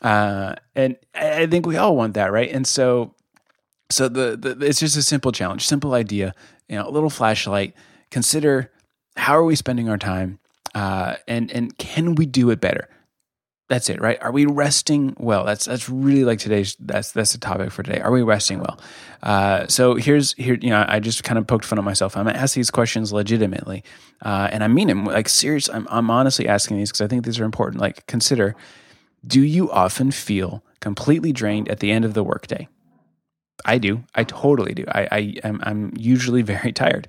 Uh, 0.01 0.55
and 0.75 0.95
I 1.13 1.47
think 1.47 1.65
we 1.65 1.75
all 1.75 1.97
want 1.97 2.13
that, 2.13 2.31
right? 2.31 2.49
And 2.49 2.65
so, 2.65 3.13
so 3.89 4.07
the, 4.07 4.37
the 4.37 4.65
it's 4.65 4.79
just 4.79 4.95
a 4.95 5.03
simple 5.03 5.33
challenge, 5.33 5.67
simple 5.67 5.95
idea, 5.95 6.33
you 6.69 6.77
know, 6.77 6.87
a 6.87 6.91
little 6.91 7.09
flashlight. 7.09 7.73
Consider 8.09 8.71
how 9.17 9.35
are 9.37 9.43
we 9.43 9.57
spending 9.57 9.89
our 9.89 9.97
time? 9.97 10.39
Uh, 10.73 11.15
and 11.27 11.51
and 11.51 11.77
can 11.77 12.15
we 12.15 12.25
do 12.25 12.49
it 12.49 12.59
better? 12.59 12.89
That's 13.69 13.89
it, 13.89 14.01
right? 14.01 14.21
Are 14.21 14.31
we 14.31 14.45
resting 14.45 15.15
well? 15.17 15.45
That's 15.45 15.65
that's 15.65 15.87
really 15.87 16.25
like 16.25 16.39
today's. 16.39 16.75
That's 16.79 17.11
that's 17.11 17.31
the 17.31 17.37
topic 17.37 17.71
for 17.71 17.81
today. 17.81 18.01
Are 18.01 18.11
we 18.11 18.21
resting 18.21 18.59
well? 18.59 18.79
Uh, 19.21 19.67
so 19.67 19.95
here's 19.95 20.33
here. 20.33 20.55
You 20.55 20.69
know, 20.69 20.85
I 20.87 20.99
just 20.99 21.23
kind 21.23 21.37
of 21.37 21.47
poked 21.47 21.63
fun 21.65 21.79
at 21.79 21.85
myself. 21.85 22.17
I'm 22.17 22.25
gonna 22.25 22.47
these 22.53 22.69
questions 22.69 23.13
legitimately, 23.13 23.83
uh, 24.21 24.49
and 24.51 24.63
I 24.63 24.67
mean 24.67 24.89
them 24.89 25.05
like 25.05 25.29
serious. 25.29 25.69
I'm 25.69 25.87
I'm 25.89 26.11
honestly 26.11 26.47
asking 26.47 26.77
these 26.77 26.89
because 26.89 27.01
I 27.01 27.07
think 27.07 27.25
these 27.25 27.39
are 27.39 27.45
important. 27.45 27.81
Like, 27.81 28.05
consider: 28.05 28.55
Do 29.25 29.41
you 29.41 29.71
often 29.71 30.11
feel 30.11 30.63
completely 30.81 31.31
drained 31.31 31.69
at 31.69 31.79
the 31.79 31.91
end 31.91 32.03
of 32.03 32.13
the 32.13 32.23
workday? 32.23 32.67
I 33.65 33.77
do. 33.77 34.03
I 34.15 34.23
totally 34.23 34.73
do. 34.73 34.85
I, 34.87 35.07
I 35.11 35.33
am 35.43 35.61
I'm 35.63 35.93
usually 35.97 36.41
very 36.53 36.71
tired. 36.71 37.07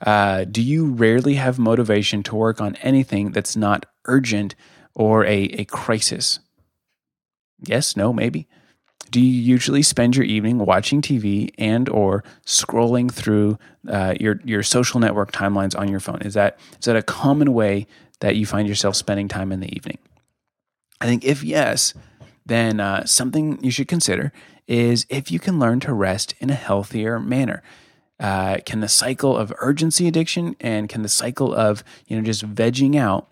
Uh, 0.00 0.44
do 0.44 0.60
you 0.62 0.86
rarely 0.86 1.34
have 1.34 1.58
motivation 1.58 2.22
to 2.24 2.34
work 2.34 2.60
on 2.60 2.76
anything 2.76 3.32
that's 3.32 3.56
not 3.56 3.86
urgent 4.06 4.54
or 4.94 5.24
a, 5.24 5.44
a 5.44 5.64
crisis? 5.64 6.40
Yes, 7.60 7.96
no, 7.96 8.12
maybe. 8.12 8.46
Do 9.10 9.20
you 9.20 9.30
usually 9.30 9.82
spend 9.82 10.16
your 10.16 10.24
evening 10.24 10.58
watching 10.58 11.00
TV 11.00 11.50
and 11.56 11.88
or 11.88 12.24
scrolling 12.44 13.10
through 13.10 13.58
uh, 13.88 14.14
your 14.18 14.40
your 14.44 14.62
social 14.62 14.98
network 14.98 15.30
timelines 15.32 15.78
on 15.78 15.88
your 15.88 16.00
phone? 16.00 16.20
Is 16.22 16.34
that 16.34 16.58
is 16.78 16.86
that 16.86 16.96
a 16.96 17.02
common 17.02 17.52
way 17.54 17.86
that 18.20 18.36
you 18.36 18.44
find 18.44 18.66
yourself 18.66 18.96
spending 18.96 19.28
time 19.28 19.52
in 19.52 19.60
the 19.60 19.74
evening? 19.74 19.98
I 21.00 21.06
think 21.06 21.24
if 21.24 21.44
yes, 21.44 21.94
then 22.46 22.80
uh, 22.80 23.04
something 23.04 23.62
you 23.62 23.70
should 23.70 23.88
consider 23.88 24.32
is 24.66 25.06
if 25.08 25.30
you 25.30 25.38
can 25.38 25.58
learn 25.58 25.80
to 25.80 25.92
rest 25.92 26.34
in 26.40 26.50
a 26.50 26.54
healthier 26.54 27.18
manner. 27.18 27.62
Uh, 28.20 28.58
can 28.64 28.80
the 28.80 28.88
cycle 28.88 29.36
of 29.36 29.52
urgency 29.58 30.06
addiction 30.06 30.54
and 30.60 30.88
can 30.88 31.02
the 31.02 31.08
cycle 31.08 31.52
of 31.52 31.82
you 32.06 32.16
know 32.16 32.22
just 32.22 32.46
vegging 32.54 32.96
out 32.96 33.28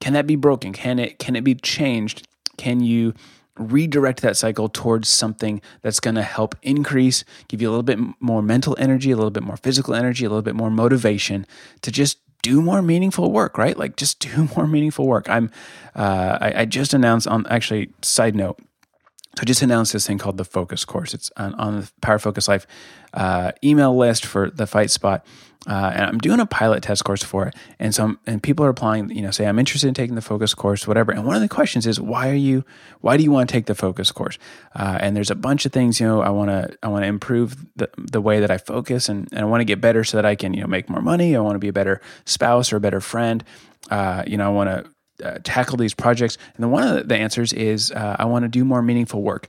can 0.00 0.12
that 0.12 0.26
be 0.26 0.36
broken? 0.36 0.72
Can 0.72 0.98
it 0.98 1.18
can 1.18 1.36
it 1.36 1.44
be 1.44 1.54
changed? 1.54 2.26
Can 2.56 2.80
you 2.80 3.14
redirect 3.56 4.20
that 4.20 4.36
cycle 4.36 4.68
towards 4.68 5.08
something 5.08 5.62
that's 5.80 5.98
going 5.98 6.14
to 6.14 6.22
help 6.22 6.54
increase, 6.62 7.24
give 7.48 7.62
you 7.62 7.68
a 7.68 7.72
little 7.72 7.82
bit 7.82 7.98
more 8.20 8.42
mental 8.42 8.76
energy, 8.78 9.10
a 9.10 9.16
little 9.16 9.30
bit 9.30 9.42
more 9.42 9.56
physical 9.56 9.94
energy, 9.94 10.26
a 10.26 10.28
little 10.28 10.42
bit 10.42 10.54
more 10.54 10.70
motivation 10.70 11.46
to 11.80 11.90
just 11.90 12.18
do 12.46 12.62
more 12.62 12.80
meaningful 12.80 13.32
work, 13.32 13.58
right? 13.58 13.76
Like 13.76 13.96
just 13.96 14.20
do 14.20 14.48
more 14.56 14.68
meaningful 14.68 15.06
work. 15.06 15.28
I'm, 15.28 15.50
uh, 15.96 16.38
I, 16.40 16.60
I 16.60 16.64
just 16.64 16.94
announced 16.94 17.26
on 17.26 17.44
actually 17.48 17.90
side 18.02 18.36
note, 18.36 18.58
So 18.60 19.40
I 19.40 19.44
just 19.44 19.62
announced 19.62 19.92
this 19.92 20.06
thing 20.06 20.18
called 20.18 20.36
the 20.36 20.44
Focus 20.44 20.84
Course. 20.84 21.12
It's 21.12 21.32
on, 21.36 21.54
on 21.54 21.80
the 21.80 21.90
Power 22.00 22.20
Focus 22.20 22.46
Life 22.46 22.66
uh, 23.14 23.50
email 23.64 23.96
list 23.96 24.24
for 24.24 24.48
the 24.50 24.66
Fight 24.66 24.90
Spot, 24.90 25.26
uh, 25.68 25.92
and 25.94 26.04
I'm 26.04 26.18
doing 26.18 26.38
a 26.38 26.46
pilot 26.46 26.82
test 26.82 27.04
course 27.04 27.22
for 27.22 27.46
it. 27.46 27.54
And 27.78 27.94
so, 27.94 28.04
I'm, 28.04 28.18
and 28.26 28.42
people 28.42 28.64
are 28.64 28.68
applying. 28.68 29.10
You 29.10 29.22
know, 29.22 29.30
say 29.30 29.46
I'm 29.46 29.58
interested 29.58 29.88
in 29.88 29.94
taking 29.94 30.14
the 30.14 30.22
Focus 30.22 30.54
Course, 30.54 30.86
whatever. 30.86 31.12
And 31.12 31.24
one 31.24 31.34
of 31.34 31.42
the 31.42 31.48
questions 31.48 31.86
is, 31.86 32.00
why 32.00 32.30
are 32.30 32.34
you? 32.34 32.64
Why 33.00 33.16
do 33.16 33.22
you 33.22 33.30
want 33.30 33.48
to 33.48 33.52
take 33.52 33.66
the 33.66 33.74
Focus 33.74 34.12
Course? 34.12 34.38
Uh, 34.74 34.98
and 35.00 35.16
there's 35.16 35.30
a 35.30 35.34
bunch 35.34 35.66
of 35.66 35.72
things. 35.72 35.98
You 35.98 36.06
know, 36.06 36.20
I 36.20 36.30
want 36.30 36.50
to 36.50 36.76
I 36.82 36.88
want 36.88 37.02
to 37.02 37.08
improve 37.08 37.56
the 37.76 37.88
the 37.96 38.20
way 38.20 38.40
that 38.40 38.50
I 38.50 38.58
focus, 38.58 39.08
and, 39.08 39.28
and 39.32 39.40
I 39.40 39.44
want 39.44 39.60
to 39.60 39.64
get 39.64 39.80
better 39.80 40.04
so 40.04 40.16
that 40.16 40.24
I 40.24 40.36
can 40.36 40.54
you 40.54 40.60
know 40.60 40.68
make 40.68 40.88
more 40.88 41.02
money. 41.02 41.34
I 41.34 41.40
want 41.40 41.56
to 41.56 41.60
be 41.60 41.68
a 41.68 41.72
better 41.72 42.00
spouse 42.24 42.72
or 42.72 42.76
a 42.76 42.80
better 42.80 43.00
friend. 43.00 43.42
Uh, 43.90 44.22
you 44.26 44.36
know, 44.36 44.46
I 44.46 44.52
want 44.52 44.70
to 44.70 44.90
uh, 45.24 45.38
tackle 45.44 45.76
these 45.76 45.94
projects? 45.94 46.36
And 46.54 46.64
then 46.64 46.70
one 46.70 46.86
of 46.86 47.08
the 47.08 47.16
answers 47.16 47.52
is 47.52 47.90
uh, 47.90 48.16
I 48.18 48.26
want 48.26 48.44
to 48.44 48.48
do 48.48 48.64
more 48.64 48.82
meaningful 48.82 49.22
work. 49.22 49.48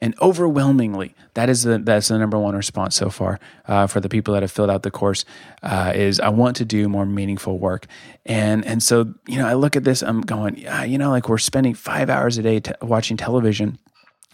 And 0.00 0.14
overwhelmingly, 0.20 1.14
that 1.34 1.48
is 1.48 1.62
the 1.62 1.78
that's 1.78 2.08
the 2.08 2.18
number 2.18 2.38
one 2.38 2.54
response 2.54 2.94
so 2.94 3.08
far 3.08 3.40
uh, 3.66 3.86
for 3.86 3.98
the 4.00 4.10
people 4.10 4.34
that 4.34 4.42
have 4.42 4.52
filled 4.52 4.68
out 4.68 4.82
the 4.82 4.90
course 4.90 5.24
uh, 5.62 5.92
is 5.94 6.20
I 6.20 6.28
want 6.28 6.56
to 6.56 6.66
do 6.66 6.86
more 6.88 7.06
meaningful 7.06 7.58
work. 7.58 7.86
And 8.26 8.64
and 8.66 8.82
so 8.82 9.14
you 9.26 9.38
know 9.38 9.46
I 9.46 9.54
look 9.54 9.74
at 9.74 9.84
this, 9.84 10.02
I'm 10.02 10.20
going, 10.20 10.58
yeah, 10.58 10.84
you 10.84 10.98
know, 10.98 11.10
like 11.10 11.28
we're 11.28 11.38
spending 11.38 11.72
five 11.72 12.10
hours 12.10 12.36
a 12.36 12.42
day 12.42 12.60
t- 12.60 12.72
watching 12.82 13.16
television 13.16 13.78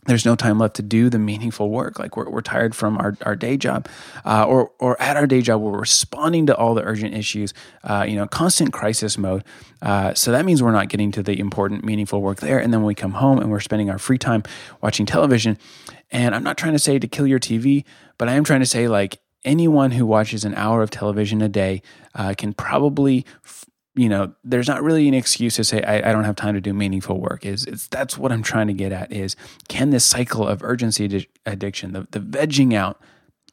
there's 0.06 0.24
no 0.24 0.34
time 0.34 0.58
left 0.58 0.76
to 0.76 0.82
do 0.82 1.08
the 1.08 1.18
meaningful 1.18 1.70
work. 1.70 1.98
Like 1.98 2.16
we're, 2.16 2.28
we're 2.28 2.40
tired 2.40 2.74
from 2.74 2.98
our, 2.98 3.16
our 3.22 3.36
day 3.36 3.56
job, 3.56 3.88
uh, 4.24 4.44
or 4.44 4.72
or 4.78 5.00
at 5.00 5.16
our 5.16 5.26
day 5.26 5.42
job, 5.42 5.60
we're 5.60 5.78
responding 5.78 6.46
to 6.46 6.56
all 6.56 6.74
the 6.74 6.82
urgent 6.82 7.14
issues. 7.14 7.54
Uh, 7.84 8.04
you 8.08 8.16
know, 8.16 8.26
constant 8.26 8.72
crisis 8.72 9.16
mode. 9.16 9.44
Uh, 9.80 10.12
so 10.14 10.32
that 10.32 10.44
means 10.44 10.62
we're 10.62 10.72
not 10.72 10.88
getting 10.88 11.12
to 11.12 11.22
the 11.22 11.38
important, 11.38 11.84
meaningful 11.84 12.20
work 12.20 12.40
there. 12.40 12.58
And 12.58 12.72
then 12.72 12.80
when 12.80 12.88
we 12.88 12.94
come 12.94 13.12
home 13.12 13.38
and 13.38 13.50
we're 13.50 13.60
spending 13.60 13.90
our 13.90 13.98
free 13.98 14.18
time 14.18 14.42
watching 14.80 15.06
television. 15.06 15.58
And 16.10 16.34
I'm 16.34 16.42
not 16.42 16.56
trying 16.56 16.74
to 16.74 16.78
say 16.78 16.98
to 16.98 17.08
kill 17.08 17.26
your 17.26 17.40
TV, 17.40 17.84
but 18.18 18.28
I 18.28 18.34
am 18.34 18.44
trying 18.44 18.60
to 18.60 18.66
say 18.66 18.88
like 18.88 19.18
anyone 19.44 19.92
who 19.92 20.06
watches 20.06 20.44
an 20.44 20.54
hour 20.54 20.82
of 20.82 20.90
television 20.90 21.42
a 21.42 21.48
day 21.48 21.82
uh, 22.14 22.34
can 22.36 22.52
probably 22.52 23.24
f- 23.44 23.64
you 23.94 24.08
know, 24.08 24.32
there's 24.42 24.68
not 24.68 24.82
really 24.82 25.06
an 25.06 25.14
excuse 25.14 25.56
to 25.56 25.64
say 25.64 25.82
I, 25.82 26.08
I, 26.08 26.12
don't 26.12 26.24
have 26.24 26.36
time 26.36 26.54
to 26.54 26.60
do 26.60 26.72
meaningful 26.72 27.20
work. 27.20 27.44
Is 27.44 27.66
it's 27.66 27.88
that's 27.88 28.16
what 28.16 28.32
I'm 28.32 28.42
trying 28.42 28.68
to 28.68 28.72
get 28.72 28.90
at. 28.90 29.12
Is 29.12 29.36
can 29.68 29.90
this 29.90 30.04
cycle 30.04 30.46
of 30.46 30.62
urgency 30.62 31.28
addiction, 31.44 31.92
the 31.92 32.06
the 32.10 32.20
vegging 32.20 32.74
out, 32.74 33.00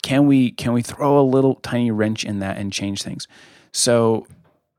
can 0.02 0.28
we 0.28 0.52
can 0.52 0.72
we 0.72 0.82
throw 0.82 1.20
a 1.20 1.22
little 1.22 1.56
tiny 1.56 1.92
wrench 1.92 2.24
in 2.24 2.40
that 2.40 2.58
and 2.58 2.72
change 2.72 3.04
things? 3.04 3.28
So 3.74 4.28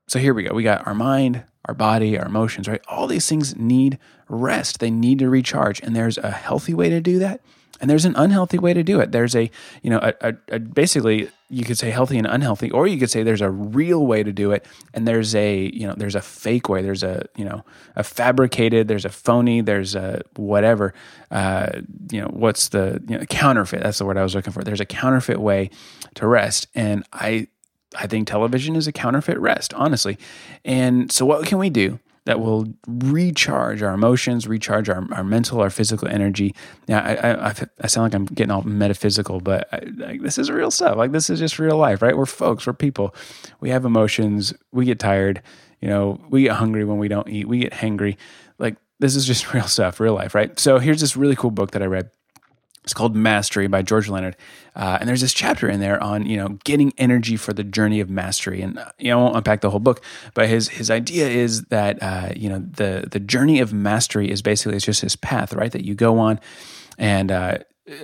so 0.08 0.18
here 0.18 0.32
we 0.32 0.44
go. 0.44 0.54
We 0.54 0.62
got 0.62 0.86
our 0.86 0.94
mind, 0.94 1.44
our 1.66 1.74
body, 1.74 2.18
our 2.18 2.26
emotions, 2.26 2.66
right? 2.66 2.82
All 2.88 3.06
these 3.06 3.28
things 3.28 3.54
need 3.56 3.98
rest. 4.28 4.80
They 4.80 4.90
need 4.90 5.18
to 5.18 5.28
recharge, 5.28 5.80
and 5.80 5.94
there's 5.94 6.16
a 6.16 6.30
healthy 6.30 6.72
way 6.72 6.88
to 6.88 7.00
do 7.00 7.18
that 7.18 7.42
and 7.80 7.88
there's 7.88 8.04
an 8.04 8.14
unhealthy 8.16 8.58
way 8.58 8.74
to 8.74 8.82
do 8.82 9.00
it. 9.00 9.12
There's 9.12 9.34
a, 9.34 9.50
you 9.82 9.90
know, 9.90 9.98
a, 9.98 10.14
a, 10.20 10.34
a 10.52 10.58
basically 10.58 11.30
you 11.48 11.64
could 11.64 11.76
say 11.76 11.90
healthy 11.90 12.16
and 12.16 12.26
unhealthy, 12.26 12.70
or 12.70 12.86
you 12.86 12.98
could 12.98 13.10
say 13.10 13.22
there's 13.22 13.40
a 13.40 13.50
real 13.50 14.06
way 14.06 14.22
to 14.22 14.32
do 14.32 14.52
it, 14.52 14.64
and 14.94 15.06
there's 15.06 15.34
a, 15.34 15.70
you 15.72 15.86
know, 15.86 15.94
there's 15.96 16.14
a 16.14 16.20
fake 16.20 16.68
way. 16.68 16.80
There's 16.80 17.02
a, 17.02 17.26
you 17.36 17.44
know, 17.44 17.64
a 17.96 18.04
fabricated. 18.04 18.86
There's 18.86 19.04
a 19.04 19.08
phony. 19.08 19.60
There's 19.60 19.94
a 19.94 20.22
whatever. 20.36 20.94
Uh, 21.30 21.80
you 22.10 22.20
know, 22.20 22.28
what's 22.28 22.68
the 22.68 23.02
you 23.08 23.18
know, 23.18 23.24
counterfeit? 23.26 23.82
That's 23.82 23.98
the 23.98 24.04
word 24.04 24.16
I 24.16 24.22
was 24.22 24.34
looking 24.34 24.52
for. 24.52 24.62
There's 24.62 24.80
a 24.80 24.86
counterfeit 24.86 25.40
way 25.40 25.70
to 26.14 26.26
rest, 26.26 26.68
and 26.74 27.04
I, 27.12 27.48
I 27.98 28.06
think 28.06 28.28
television 28.28 28.76
is 28.76 28.86
a 28.86 28.92
counterfeit 28.92 29.38
rest, 29.38 29.74
honestly. 29.74 30.18
And 30.64 31.10
so, 31.10 31.26
what 31.26 31.46
can 31.46 31.58
we 31.58 31.70
do? 31.70 31.98
That 32.26 32.40
will 32.40 32.66
recharge 32.86 33.82
our 33.82 33.94
emotions, 33.94 34.46
recharge 34.46 34.88
our, 34.88 35.06
our 35.12 35.24
mental, 35.24 35.60
our 35.60 35.70
physical 35.70 36.06
energy. 36.08 36.54
Yeah, 36.86 37.00
I, 37.00 37.48
I, 37.48 37.54
I 37.80 37.86
sound 37.86 38.04
like 38.04 38.14
I'm 38.14 38.26
getting 38.26 38.50
all 38.50 38.62
metaphysical, 38.62 39.40
but 39.40 39.68
I, 39.72 39.80
like, 39.96 40.22
this 40.22 40.38
is 40.38 40.50
real 40.50 40.70
stuff. 40.70 40.96
Like 40.96 41.12
this 41.12 41.30
is 41.30 41.38
just 41.38 41.58
real 41.58 41.76
life, 41.76 42.02
right? 42.02 42.16
We're 42.16 42.26
folks, 42.26 42.66
we're 42.66 42.74
people. 42.74 43.14
We 43.60 43.70
have 43.70 43.84
emotions. 43.84 44.52
We 44.72 44.84
get 44.84 44.98
tired. 44.98 45.42
You 45.80 45.88
know, 45.88 46.20
we 46.28 46.42
get 46.42 46.56
hungry 46.56 46.84
when 46.84 46.98
we 46.98 47.08
don't 47.08 47.28
eat. 47.28 47.48
We 47.48 47.60
get 47.60 47.72
hangry. 47.72 48.16
Like 48.58 48.76
this 48.98 49.16
is 49.16 49.24
just 49.24 49.52
real 49.54 49.66
stuff, 49.66 49.98
real 49.98 50.14
life, 50.14 50.34
right? 50.34 50.58
So 50.58 50.78
here's 50.78 51.00
this 51.00 51.16
really 51.16 51.36
cool 51.36 51.50
book 51.50 51.70
that 51.72 51.82
I 51.82 51.86
read 51.86 52.10
it's 52.90 52.94
called 52.98 53.14
Mastery 53.14 53.68
by 53.68 53.82
George 53.82 54.08
Leonard, 54.08 54.36
uh, 54.74 54.98
and 54.98 55.08
there's 55.08 55.20
this 55.20 55.32
chapter 55.32 55.68
in 55.68 55.78
there 55.78 56.02
on 56.02 56.26
you 56.26 56.36
know 56.36 56.58
getting 56.64 56.92
energy 56.98 57.36
for 57.36 57.52
the 57.52 57.62
journey 57.62 58.00
of 58.00 58.10
mastery. 58.10 58.62
And 58.62 58.80
uh, 58.80 58.90
you 58.98 59.10
know, 59.10 59.20
I 59.20 59.22
won't 59.22 59.36
unpack 59.36 59.60
the 59.60 59.70
whole 59.70 59.78
book, 59.78 60.02
but 60.34 60.48
his 60.48 60.68
his 60.70 60.90
idea 60.90 61.28
is 61.28 61.62
that 61.66 62.02
uh, 62.02 62.32
you 62.34 62.48
know 62.48 62.58
the 62.58 63.06
the 63.08 63.20
journey 63.20 63.60
of 63.60 63.72
mastery 63.72 64.28
is 64.28 64.42
basically 64.42 64.74
it's 64.74 64.84
just 64.84 65.02
this 65.02 65.14
path, 65.14 65.52
right, 65.52 65.70
that 65.70 65.84
you 65.84 65.94
go 65.94 66.18
on. 66.18 66.40
And 66.98 67.30
uh, 67.30 67.58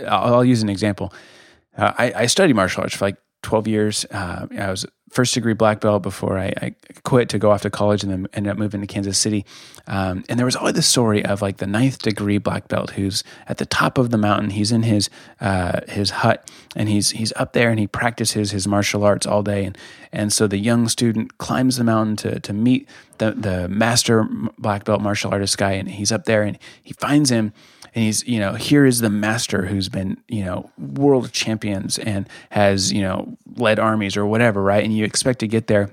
I'll, 0.06 0.34
I'll, 0.34 0.44
use 0.44 0.62
an 0.62 0.68
example. 0.68 1.12
Uh, 1.76 1.92
I, 1.98 2.12
I 2.14 2.26
studied 2.26 2.54
martial 2.54 2.82
arts 2.82 2.94
for 2.94 3.06
like 3.06 3.16
12 3.42 3.66
years. 3.66 4.06
Uh, 4.12 4.46
I 4.56 4.70
was 4.70 4.86
first 5.10 5.34
degree 5.34 5.54
black 5.54 5.80
belt 5.80 6.02
before 6.02 6.38
I, 6.38 6.52
I, 6.60 6.74
quit 7.04 7.28
to 7.28 7.38
go 7.38 7.52
off 7.52 7.62
to 7.62 7.70
college 7.70 8.02
and 8.02 8.12
then 8.12 8.26
ended 8.32 8.50
up 8.50 8.58
moving 8.58 8.80
to 8.80 8.86
Kansas 8.86 9.16
City. 9.16 9.46
Um, 9.86 10.24
and 10.28 10.38
there 10.38 10.44
was 10.44 10.56
always 10.56 10.74
this 10.74 10.86
story 10.86 11.24
of 11.24 11.40
like 11.40 11.58
the 11.58 11.66
ninth 11.66 12.02
degree 12.02 12.38
black 12.38 12.66
belt 12.66 12.90
who's 12.90 13.22
at 13.48 13.58
the 13.58 13.66
top 13.66 13.98
of 13.98 14.10
the 14.10 14.18
mountain. 14.18 14.50
He's 14.50 14.72
in 14.72 14.82
his 14.82 15.08
uh, 15.40 15.80
his 15.88 16.10
hut 16.10 16.50
and 16.74 16.88
he's 16.88 17.10
he's 17.10 17.32
up 17.36 17.52
there 17.52 17.70
and 17.70 17.78
he 17.78 17.86
practices 17.86 18.50
his 18.50 18.66
martial 18.66 19.04
arts 19.04 19.26
all 19.26 19.42
day. 19.42 19.64
And 19.64 19.78
and 20.12 20.32
so 20.32 20.46
the 20.46 20.58
young 20.58 20.88
student 20.88 21.38
climbs 21.38 21.76
the 21.76 21.84
mountain 21.84 22.16
to 22.16 22.40
to 22.40 22.52
meet 22.52 22.88
the 23.18 23.30
the 23.30 23.68
master 23.68 24.28
black 24.58 24.84
belt 24.84 25.00
martial 25.00 25.30
artist 25.30 25.56
guy, 25.56 25.72
and 25.72 25.88
he's 25.88 26.10
up 26.10 26.24
there 26.24 26.42
and 26.42 26.58
he 26.82 26.92
finds 26.94 27.30
him 27.30 27.52
and 27.96 28.04
he's 28.04 28.28
you 28.28 28.38
know 28.38 28.52
here 28.52 28.84
is 28.84 29.00
the 29.00 29.10
master 29.10 29.64
who's 29.64 29.88
been 29.88 30.18
you 30.28 30.44
know 30.44 30.70
world 30.78 31.32
champions 31.32 31.98
and 31.98 32.28
has 32.50 32.92
you 32.92 33.00
know 33.00 33.36
led 33.56 33.80
armies 33.80 34.16
or 34.16 34.26
whatever 34.26 34.62
right? 34.62 34.84
And 34.84 34.96
you 34.96 35.04
expect 35.04 35.40
to 35.40 35.48
get 35.48 35.66
there. 35.66 35.90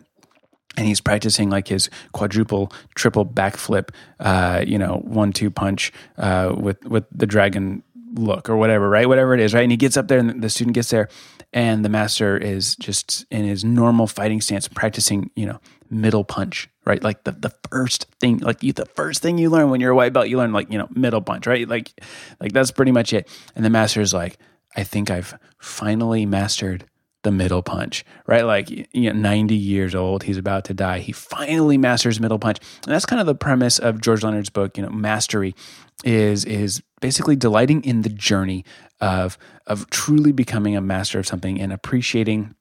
And 0.75 0.87
he's 0.87 1.01
practicing 1.01 1.51
like 1.51 1.67
his 1.67 1.87
quadruple 2.13 2.71
triple 2.95 3.25
backflip 3.25 3.89
uh, 4.19 4.63
you 4.67 4.77
know 4.77 5.01
one 5.05 5.31
two 5.31 5.49
punch 5.49 5.93
uh, 6.17 6.53
with 6.57 6.83
with 6.83 7.05
the 7.11 7.25
dragon 7.25 7.83
look 8.15 8.49
or 8.49 8.57
whatever 8.57 8.89
right? 8.89 9.07
Whatever 9.07 9.33
it 9.33 9.39
is 9.39 9.53
right? 9.53 9.63
And 9.63 9.71
he 9.71 9.77
gets 9.77 9.95
up 9.95 10.07
there 10.07 10.19
and 10.19 10.41
the 10.41 10.49
student 10.49 10.75
gets 10.75 10.89
there 10.89 11.09
and 11.53 11.85
the 11.85 11.89
master 11.89 12.35
is 12.35 12.75
just 12.75 13.25
in 13.31 13.45
his 13.45 13.63
normal 13.63 14.07
fighting 14.07 14.41
stance 14.41 14.67
practicing 14.67 15.31
you 15.35 15.45
know 15.45 15.59
middle 15.89 16.23
punch 16.25 16.69
right? 16.85 17.03
Like 17.03 17.23
the, 17.23 17.31
the 17.31 17.53
first 17.69 18.05
thing 18.19 18.39
like 18.39 18.63
you 18.63 18.73
the 18.73 18.85
first 18.85 19.21
thing 19.21 19.37
you 19.37 19.49
learn 19.49 19.69
when 19.69 19.81
you're 19.81 19.91
a 19.91 19.95
white 19.95 20.13
belt 20.13 20.27
you 20.27 20.37
learn 20.37 20.53
like 20.53 20.71
you 20.71 20.77
know 20.77 20.87
middle 20.91 21.21
punch 21.21 21.47
right? 21.47 21.67
Like 21.67 21.91
like 22.39 22.51
that's 22.51 22.71
pretty 22.71 22.91
much 22.91 23.13
it. 23.13 23.27
And 23.55 23.63
the 23.63 23.69
master 23.69 24.01
is 24.01 24.13
like 24.13 24.37
i 24.75 24.83
think 24.83 25.11
i've 25.11 25.37
finally 25.59 26.25
mastered 26.25 26.85
the 27.23 27.31
middle 27.31 27.61
punch 27.63 28.03
right? 28.27 28.43
Like 28.43 28.69
you 28.69 29.13
know 29.13 29.13
90 29.13 29.55
years 29.55 29.95
old 29.95 30.23
he's 30.23 30.37
about 30.37 30.65
to 30.65 30.73
die. 30.73 30.99
He 30.99 31.11
finally 31.11 31.77
masters 31.77 32.19
middle 32.19 32.39
punch. 32.39 32.59
And 32.85 32.93
that's 32.93 33.05
kind 33.05 33.19
of 33.19 33.25
the 33.25 33.35
premise 33.35 33.79
of 33.79 34.01
george 34.01 34.23
leonard's 34.23 34.49
book 34.49 34.77
you 34.77 34.83
know 34.83 34.89
mastery 34.89 35.55
is 36.03 36.43
is 36.45 36.81
basically 37.01 37.35
delighting 37.35 37.83
in 37.83 38.01
the 38.01 38.09
journey 38.09 38.65
of 38.99 39.37
of 39.67 39.89
truly 39.89 40.31
becoming 40.31 40.75
a 40.75 40.81
master 40.81 41.19
of 41.19 41.27
something 41.27 41.59
and 41.59 41.71
appreciating 41.71 42.55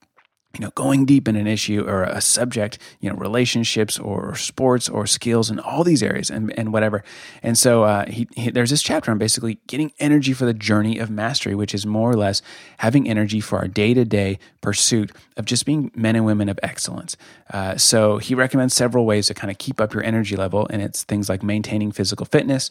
you 0.55 0.61
know, 0.61 0.71
going 0.75 1.07
deep 1.07 1.29
in 1.29 1.37
an 1.37 1.47
issue 1.47 1.85
or 1.87 2.05
a 2.05 2.21
subject, 2.21 2.79
you 3.01 3.09
know, 3.09 3.17
relationships 3.17 3.99
or 3.99 4.35
sports 4.35 4.89
or 4.89 5.07
skills 5.07 5.51
and 5.51 5.61
all 5.61 5.83
these 5.85 6.03
areas 6.03 6.31
and, 6.31 6.57
and 6.59 6.73
whatever. 6.73 7.03
And 7.43 7.57
so 7.57 7.85
uh, 7.85 8.07
he, 8.07 8.29
he, 8.35 8.51
there's 8.51 8.71
this 8.71 8.83
chapter 8.83 9.11
on 9.11 9.19
basically 9.19 9.59
getting 9.67 9.93
energy 9.99 10.33
for 10.33 10.45
the 10.45 10.55
journey 10.55 10.99
of 10.99 11.11
mastery, 11.11 11.55
which 11.55 11.75
is 11.75 11.87
more 11.87 12.11
or 12.11 12.17
less 12.17 12.43
having 12.79 13.09
energy 13.09 13.41
for 13.41 13.59
our 13.59 13.69
day 13.69 13.95
to 13.95 14.05
day 14.05 14.39
pursuit 14.61 15.13
of 15.37 15.45
just 15.47 15.65
being 15.65 15.91
men 15.95 16.17
and 16.17 16.27
women 16.27 16.49
of 16.49 16.59
excellence. 16.63 17.17
Uh, 17.53 17.77
so 17.77 18.19
he 18.19 18.35
recommends 18.35 18.75
several 18.75 19.07
ways 19.07 19.27
to 19.29 19.35
kind 19.35 19.51
of 19.51 19.59
keep 19.59 19.81
up 19.81 19.95
your 19.95 20.05
energy 20.05 20.37
level, 20.37 20.67
and 20.71 20.83
it's 20.83 21.05
things 21.05 21.29
like 21.29 21.43
maintaining 21.43 21.93
physical 21.93 22.27
fitness 22.27 22.71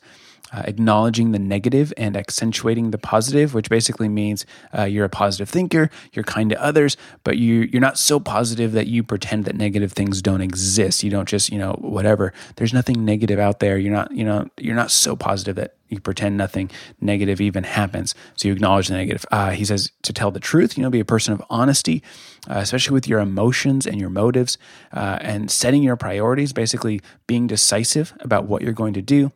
uh, 0.54 0.64
acknowledging 0.66 1.32
the 1.32 1.40
negative 1.40 1.94
and 1.98 2.18
accentuating 2.18 2.92
the 2.92 2.98
positive, 2.98 3.54
which 3.54 3.70
basically 3.70 4.10
means 4.10 4.46
uh, 4.78 4.84
you're 4.84 5.06
a 5.06 5.10
positive 5.10 5.50
thinker, 5.50 5.90
you're 6.14 6.24
kind 6.24 6.50
to 6.50 6.62
others, 6.62 6.98
but 7.24 7.38
you 7.38 7.70
you're 7.72 7.82
not 7.82 7.98
so 7.98 8.20
positive 8.20 8.74
that 8.74 8.88
you 8.88 9.02
pretend 9.02 9.46
that 9.46 9.56
negative 9.56 9.94
things 9.94 10.22
don't 10.22 10.42
exist. 10.42 11.04
You 11.04 11.10
don't 11.10 11.28
just 11.28 11.50
you 11.50 11.58
know 11.58 11.74
whatever. 11.80 12.34
There's 12.58 12.74
nothing 12.74 13.06
negative 13.06 13.40
out 13.40 13.62
there. 13.62 13.78
You're 13.78 13.94
not 13.94 14.12
you 14.12 14.26
know 14.26 14.50
you're 14.58 14.76
not 14.76 14.92
so 14.92 15.16
positive 15.16 15.56
that 15.56 15.76
you 15.88 16.02
pretend 16.02 16.36
nothing 16.36 16.70
negative 17.00 17.40
even 17.40 17.64
happens. 17.64 18.14
So 18.36 18.50
you 18.50 18.54
acknowledge 18.54 18.90
the 18.90 18.96
negative. 18.96 19.26
Uh, 19.32 19.52
he 19.52 19.64
says 19.64 19.92
to 20.04 20.12
tell 20.12 20.32
the 20.32 20.40
truth, 20.40 20.78
you 20.78 20.84
know, 20.84 20.90
be 20.90 21.00
a 21.00 21.06
person 21.06 21.34
of 21.34 21.42
honesty, 21.50 22.04
uh, 22.50 22.56
especially 22.56 22.94
with 22.94 23.08
your 23.08 23.20
emotions 23.20 23.88
and 23.88 24.00
your 24.00 24.10
motives, 24.10 24.58
uh, 24.92 25.20
and 25.22 25.50
setting 25.50 25.82
your 25.82 25.96
priorities. 25.96 26.52
Basically, 26.52 27.02
being 27.26 27.48
decisive 27.48 28.14
about 28.20 28.46
what 28.46 28.62
you're 28.62 28.74
going 28.74 28.94
to 28.96 29.02
do 29.02 29.32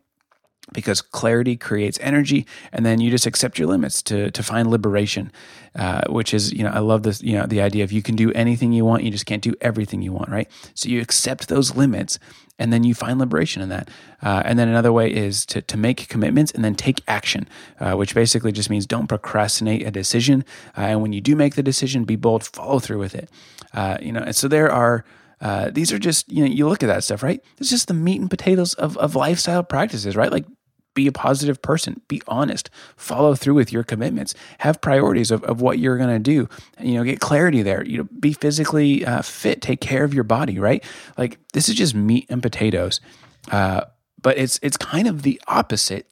because 0.72 1.00
clarity 1.00 1.56
creates 1.56 1.98
energy 2.02 2.46
and 2.72 2.84
then 2.84 3.00
you 3.00 3.10
just 3.10 3.26
accept 3.26 3.58
your 3.58 3.68
limits 3.68 4.02
to 4.02 4.30
to 4.30 4.42
find 4.42 4.70
liberation 4.70 5.32
uh, 5.76 6.02
which 6.08 6.34
is 6.34 6.52
you 6.52 6.62
know 6.62 6.70
i 6.70 6.78
love 6.78 7.02
this 7.02 7.22
you 7.22 7.36
know 7.36 7.46
the 7.46 7.60
idea 7.60 7.84
of 7.84 7.92
you 7.92 8.02
can 8.02 8.16
do 8.16 8.32
anything 8.32 8.72
you 8.72 8.84
want 8.84 9.02
you 9.02 9.10
just 9.10 9.26
can't 9.26 9.42
do 9.42 9.54
everything 9.60 10.02
you 10.02 10.12
want 10.12 10.28
right? 10.28 10.48
So 10.74 10.88
you 10.88 11.00
accept 11.00 11.48
those 11.48 11.76
limits 11.76 12.18
and 12.58 12.72
then 12.72 12.84
you 12.84 12.94
find 12.94 13.18
liberation 13.18 13.60
in 13.60 13.68
that. 13.68 13.88
Uh, 14.22 14.42
and 14.44 14.58
then 14.58 14.68
another 14.68 14.92
way 14.92 15.12
is 15.12 15.44
to, 15.46 15.60
to 15.62 15.76
make 15.76 16.08
commitments 16.08 16.52
and 16.52 16.64
then 16.64 16.74
take 16.74 17.02
action 17.06 17.48
uh, 17.80 17.94
which 17.94 18.14
basically 18.14 18.52
just 18.52 18.70
means 18.70 18.86
don't 18.86 19.06
procrastinate 19.06 19.86
a 19.86 19.90
decision. 19.90 20.44
Uh, 20.76 20.82
and 20.82 21.02
when 21.02 21.12
you 21.12 21.20
do 21.20 21.36
make 21.36 21.54
the 21.54 21.62
decision 21.62 22.04
be 22.04 22.16
bold 22.16 22.44
follow 22.44 22.78
through 22.78 22.98
with 22.98 23.14
it. 23.14 23.28
Uh, 23.72 23.96
you 24.00 24.12
know 24.12 24.20
and 24.20 24.36
so 24.36 24.48
there 24.48 24.70
are 24.70 25.04
uh, 25.40 25.70
these 25.70 25.92
are 25.92 25.98
just 25.98 26.30
you 26.32 26.42
know 26.42 26.50
you 26.50 26.66
look 26.66 26.82
at 26.82 26.86
that 26.86 27.04
stuff 27.04 27.22
right? 27.22 27.42
It's 27.58 27.70
just 27.70 27.88
the 27.88 27.94
meat 27.94 28.20
and 28.20 28.30
potatoes 28.30 28.74
of, 28.74 28.96
of 28.96 29.14
lifestyle 29.14 29.62
practices 29.62 30.16
right? 30.16 30.32
Like 30.32 30.46
be 30.96 31.06
a 31.06 31.12
positive 31.12 31.62
person. 31.62 32.00
Be 32.08 32.20
honest. 32.26 32.70
Follow 32.96 33.36
through 33.36 33.54
with 33.54 33.72
your 33.72 33.84
commitments. 33.84 34.34
Have 34.58 34.80
priorities 34.80 35.30
of, 35.30 35.44
of 35.44 35.60
what 35.60 35.78
you're 35.78 35.96
going 35.96 36.10
to 36.10 36.18
do. 36.18 36.48
You 36.80 36.94
know 36.94 37.04
get 37.04 37.20
clarity 37.20 37.62
there. 37.62 37.84
You 37.84 37.98
know 37.98 38.08
be 38.18 38.32
physically 38.32 39.06
uh, 39.06 39.22
fit. 39.22 39.62
Take 39.62 39.80
care 39.80 40.02
of 40.02 40.12
your 40.12 40.24
body 40.24 40.58
right? 40.58 40.82
Like 41.16 41.38
this 41.52 41.68
is 41.68 41.76
just 41.76 41.94
meat 41.94 42.26
and 42.28 42.42
potatoes. 42.42 43.00
Uh, 43.50 43.82
but 44.20 44.38
it's 44.38 44.58
it's 44.62 44.76
kind 44.76 45.06
of 45.06 45.22
the 45.22 45.40
opposite 45.46 46.08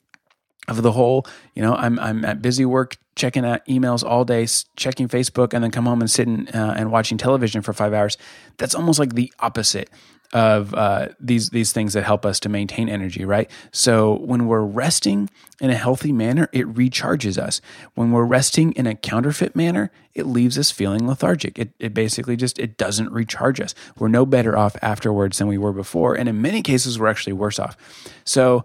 of 0.68 0.82
the 0.82 0.92
whole, 0.92 1.26
you 1.54 1.62
know, 1.62 1.74
I'm 1.74 1.98
I'm 1.98 2.24
at 2.24 2.40
busy 2.40 2.64
work, 2.64 2.96
checking 3.16 3.44
out 3.44 3.64
emails 3.66 4.04
all 4.04 4.24
day, 4.24 4.46
checking 4.76 5.08
Facebook, 5.08 5.52
and 5.52 5.62
then 5.62 5.70
come 5.70 5.86
home 5.86 6.00
and 6.00 6.10
sitting 6.10 6.48
uh, 6.50 6.74
and 6.76 6.90
watching 6.90 7.18
television 7.18 7.62
for 7.62 7.72
five 7.72 7.92
hours. 7.92 8.16
That's 8.58 8.74
almost 8.74 8.98
like 8.98 9.14
the 9.14 9.32
opposite 9.40 9.90
of 10.34 10.74
uh, 10.74 11.08
these 11.20 11.50
these 11.50 11.72
things 11.72 11.92
that 11.92 12.02
help 12.02 12.26
us 12.26 12.40
to 12.40 12.48
maintain 12.48 12.88
energy, 12.88 13.24
right? 13.24 13.48
So 13.70 14.16
when 14.16 14.46
we're 14.46 14.64
resting 14.64 15.30
in 15.60 15.70
a 15.70 15.76
healthy 15.76 16.12
manner, 16.12 16.48
it 16.52 16.66
recharges 16.66 17.38
us. 17.38 17.60
When 17.94 18.10
we're 18.10 18.24
resting 18.24 18.72
in 18.72 18.88
a 18.88 18.96
counterfeit 18.96 19.54
manner, 19.54 19.92
it 20.12 20.26
leaves 20.26 20.58
us 20.58 20.72
feeling 20.72 21.06
lethargic. 21.06 21.56
It, 21.56 21.70
it 21.78 21.94
basically 21.94 22.34
just 22.34 22.58
it 22.58 22.76
doesn't 22.76 23.12
recharge 23.12 23.60
us. 23.60 23.76
We're 23.96 24.08
no 24.08 24.26
better 24.26 24.58
off 24.58 24.76
afterwards 24.82 25.38
than 25.38 25.46
we 25.46 25.56
were 25.56 25.72
before, 25.72 26.16
and 26.16 26.28
in 26.28 26.42
many 26.42 26.62
cases, 26.62 26.98
we're 26.98 27.06
actually 27.06 27.34
worse 27.34 27.60
off. 27.60 27.76
So 28.24 28.64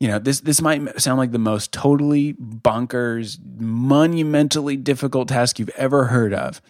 you 0.00 0.08
know 0.08 0.18
this 0.18 0.40
this 0.40 0.60
might 0.60 1.00
sound 1.00 1.18
like 1.18 1.30
the 1.30 1.38
most 1.38 1.72
totally 1.72 2.34
bonkers 2.34 3.38
monumentally 3.60 4.76
difficult 4.76 5.28
task 5.28 5.60
you've 5.60 5.70
ever 5.76 6.06
heard 6.06 6.34
of 6.34 6.60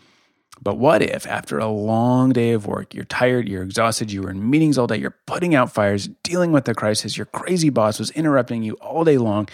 but 0.63 0.79
what 0.79 1.03
if 1.03 1.27
after 1.27 1.59
a 1.59 1.67
long 1.67 2.31
day 2.33 2.53
of 2.53 2.67
work 2.67 2.95
you're 2.95 3.05
tired 3.05 3.49
you're 3.49 3.63
exhausted 3.63 4.13
you 4.13 4.23
were 4.23 4.31
in 4.31 4.51
meetings 4.51 4.79
all 4.79 4.87
day 4.87 4.97
you're 4.97 5.17
putting 5.27 5.55
out 5.55 5.73
fires 5.73 6.09
dealing 6.23 6.53
with 6.53 6.65
the 6.65 6.75
crisis 6.75 7.17
your 7.17 7.27
crazy 7.27 7.71
boss 7.71 7.99
was 7.99 8.11
interrupting 8.11 8.63
you 8.63 8.75
all 8.75 9.05
day 9.05 9.19
long 9.19 9.49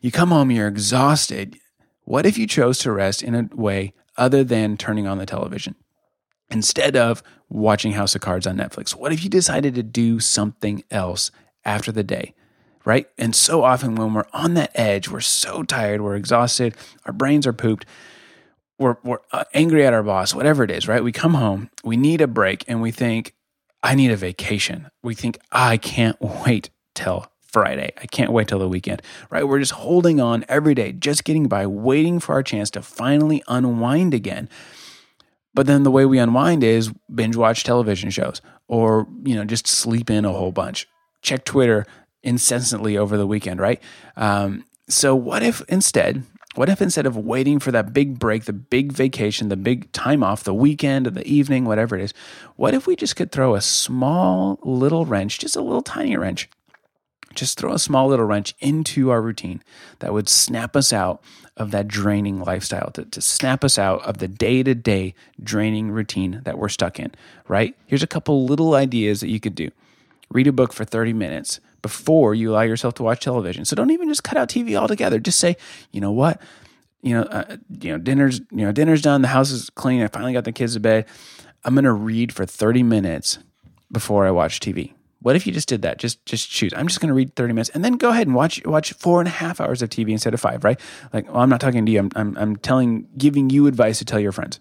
you 0.00 0.10
come 0.10 0.30
home 0.30 0.50
you're 0.50 0.68
exhausted 0.68 1.58
what 2.04 2.26
if 2.26 2.38
you 2.38 2.46
chose 2.46 2.78
to 2.78 2.92
rest 2.92 3.22
in 3.22 3.34
a 3.34 3.48
way 3.54 3.92
other 4.16 4.44
than 4.44 4.76
turning 4.76 5.06
on 5.06 5.18
the 5.18 5.26
television 5.26 5.74
instead 6.50 6.96
of 6.96 7.22
watching 7.48 7.92
house 7.92 8.14
of 8.14 8.20
cards 8.20 8.46
on 8.46 8.56
netflix 8.56 8.94
what 8.94 9.12
if 9.12 9.24
you 9.24 9.30
decided 9.30 9.74
to 9.74 9.82
do 9.82 10.20
something 10.20 10.82
else 10.90 11.30
after 11.64 11.90
the 11.90 12.04
day 12.04 12.34
right? 12.84 13.06
And 13.16 13.34
so 13.34 13.64
often 13.64 13.94
when 13.94 14.12
we're 14.12 14.26
on 14.32 14.54
that 14.54 14.70
edge, 14.74 15.08
we're 15.08 15.20
so 15.20 15.62
tired, 15.62 16.00
we're 16.00 16.16
exhausted, 16.16 16.74
our 17.06 17.12
brains 17.12 17.46
are 17.46 17.52
pooped, 17.52 17.86
we're, 18.78 18.96
we're 19.04 19.18
uh, 19.32 19.44
angry 19.54 19.86
at 19.86 19.92
our 19.92 20.02
boss, 20.02 20.34
whatever 20.34 20.64
it 20.64 20.70
is, 20.70 20.88
right? 20.88 21.02
We 21.02 21.12
come 21.12 21.34
home, 21.34 21.70
we 21.84 21.96
need 21.96 22.20
a 22.20 22.26
break, 22.26 22.64
and 22.66 22.82
we 22.82 22.90
think, 22.90 23.34
I 23.82 23.94
need 23.94 24.10
a 24.10 24.16
vacation. 24.16 24.90
We 25.02 25.14
think, 25.14 25.38
I 25.52 25.76
can't 25.76 26.16
wait 26.20 26.70
till 26.94 27.26
Friday. 27.40 27.92
I 28.00 28.06
can't 28.06 28.32
wait 28.32 28.48
till 28.48 28.58
the 28.58 28.68
weekend, 28.68 29.02
right? 29.30 29.46
We're 29.46 29.60
just 29.60 29.72
holding 29.72 30.20
on 30.20 30.44
every 30.48 30.74
day, 30.74 30.92
just 30.92 31.24
getting 31.24 31.46
by, 31.46 31.66
waiting 31.66 32.18
for 32.18 32.32
our 32.32 32.42
chance 32.42 32.70
to 32.70 32.82
finally 32.82 33.42
unwind 33.46 34.12
again. 34.14 34.48
But 35.54 35.66
then 35.66 35.84
the 35.84 35.90
way 35.90 36.04
we 36.04 36.18
unwind 36.18 36.64
is 36.64 36.92
binge 37.14 37.36
watch 37.36 37.62
television 37.62 38.10
shows 38.10 38.42
or, 38.66 39.06
you 39.24 39.36
know, 39.36 39.44
just 39.44 39.68
sleep 39.68 40.10
in 40.10 40.24
a 40.24 40.32
whole 40.32 40.50
bunch. 40.50 40.88
Check 41.22 41.44
Twitter, 41.44 41.86
incessantly 42.24 42.96
over 42.96 43.16
the 43.16 43.26
weekend, 43.26 43.60
right? 43.60 43.80
Um, 44.16 44.64
so, 44.88 45.14
what 45.14 45.42
if 45.42 45.62
instead, 45.68 46.24
what 46.54 46.68
if 46.68 46.80
instead 46.80 47.06
of 47.06 47.16
waiting 47.16 47.58
for 47.58 47.72
that 47.72 47.92
big 47.92 48.18
break, 48.18 48.44
the 48.44 48.52
big 48.52 48.92
vacation, 48.92 49.48
the 49.48 49.56
big 49.56 49.90
time 49.92 50.22
off, 50.22 50.44
the 50.44 50.54
weekend, 50.54 51.06
the 51.06 51.26
evening, 51.26 51.64
whatever 51.64 51.96
it 51.96 52.02
is, 52.02 52.14
what 52.56 52.74
if 52.74 52.86
we 52.86 52.96
just 52.96 53.16
could 53.16 53.32
throw 53.32 53.54
a 53.54 53.60
small 53.60 54.58
little 54.62 55.04
wrench, 55.04 55.38
just 55.38 55.56
a 55.56 55.62
little 55.62 55.82
tiny 55.82 56.16
wrench, 56.16 56.48
just 57.34 57.58
throw 57.58 57.72
a 57.72 57.78
small 57.78 58.06
little 58.06 58.26
wrench 58.26 58.54
into 58.60 59.10
our 59.10 59.20
routine 59.20 59.62
that 59.98 60.12
would 60.12 60.28
snap 60.28 60.76
us 60.76 60.92
out 60.92 61.22
of 61.56 61.72
that 61.72 61.88
draining 61.88 62.40
lifestyle, 62.40 62.90
to, 62.92 63.04
to 63.04 63.20
snap 63.20 63.64
us 63.64 63.78
out 63.78 64.02
of 64.02 64.18
the 64.18 64.28
day 64.28 64.62
to 64.62 64.74
day 64.74 65.14
draining 65.42 65.90
routine 65.90 66.40
that 66.44 66.58
we're 66.58 66.68
stuck 66.68 66.98
in, 66.98 67.12
right? 67.48 67.76
Here's 67.86 68.02
a 68.02 68.08
couple 68.08 68.44
little 68.44 68.74
ideas 68.74 69.20
that 69.20 69.30
you 69.30 69.40
could 69.40 69.54
do 69.54 69.70
read 70.30 70.46
a 70.46 70.52
book 70.52 70.72
for 70.72 70.84
30 70.84 71.12
minutes 71.12 71.60
before 71.84 72.34
you 72.34 72.50
allow 72.50 72.62
yourself 72.62 72.94
to 72.94 73.02
watch 73.02 73.20
television. 73.20 73.66
So 73.66 73.76
don't 73.76 73.90
even 73.90 74.08
just 74.08 74.24
cut 74.24 74.38
out 74.38 74.48
TV 74.48 74.74
altogether. 74.74 75.18
Just 75.18 75.38
say, 75.38 75.58
you 75.92 76.00
know 76.00 76.12
what? 76.12 76.40
You 77.02 77.12
know, 77.12 77.24
uh, 77.24 77.58
you 77.78 77.92
know, 77.92 77.98
dinner's 77.98 78.40
you 78.50 78.64
know 78.64 78.72
dinner's 78.72 79.02
done. 79.02 79.20
The 79.20 79.28
house 79.28 79.50
is 79.50 79.68
clean. 79.68 80.00
I 80.00 80.08
finally 80.08 80.32
got 80.32 80.44
the 80.44 80.52
kids 80.52 80.72
to 80.72 80.80
bed. 80.80 81.04
I'm 81.62 81.74
gonna 81.74 81.92
read 81.92 82.32
for 82.32 82.46
30 82.46 82.82
minutes 82.82 83.38
before 83.92 84.26
I 84.26 84.30
watch 84.30 84.60
TV. 84.60 84.94
What 85.20 85.36
if 85.36 85.46
you 85.46 85.52
just 85.52 85.68
did 85.68 85.82
that? 85.82 85.98
Just 85.98 86.24
just 86.24 86.48
choose. 86.48 86.72
I'm 86.74 86.88
just 86.88 87.00
going 87.00 87.08
to 87.08 87.14
read 87.14 87.34
30 87.34 87.52
minutes 87.52 87.70
and 87.70 87.84
then 87.84 87.94
go 87.94 88.08
ahead 88.08 88.26
and 88.26 88.34
watch 88.34 88.64
watch 88.64 88.94
four 88.94 89.20
and 89.20 89.28
a 89.28 89.30
half 89.30 89.60
hours 89.60 89.82
of 89.82 89.90
TV 89.90 90.10
instead 90.10 90.32
of 90.32 90.40
five, 90.40 90.64
right? 90.64 90.80
Like, 91.12 91.30
well, 91.30 91.42
I'm 91.42 91.50
not 91.50 91.60
talking 91.60 91.84
to 91.84 91.92
you. 91.92 91.98
I'm, 91.98 92.10
I'm, 92.14 92.36
I'm 92.36 92.56
telling, 92.56 93.08
giving 93.16 93.48
you 93.48 93.66
advice 93.66 93.98
to 94.00 94.04
tell 94.04 94.20
your 94.20 94.32
friends 94.32 94.60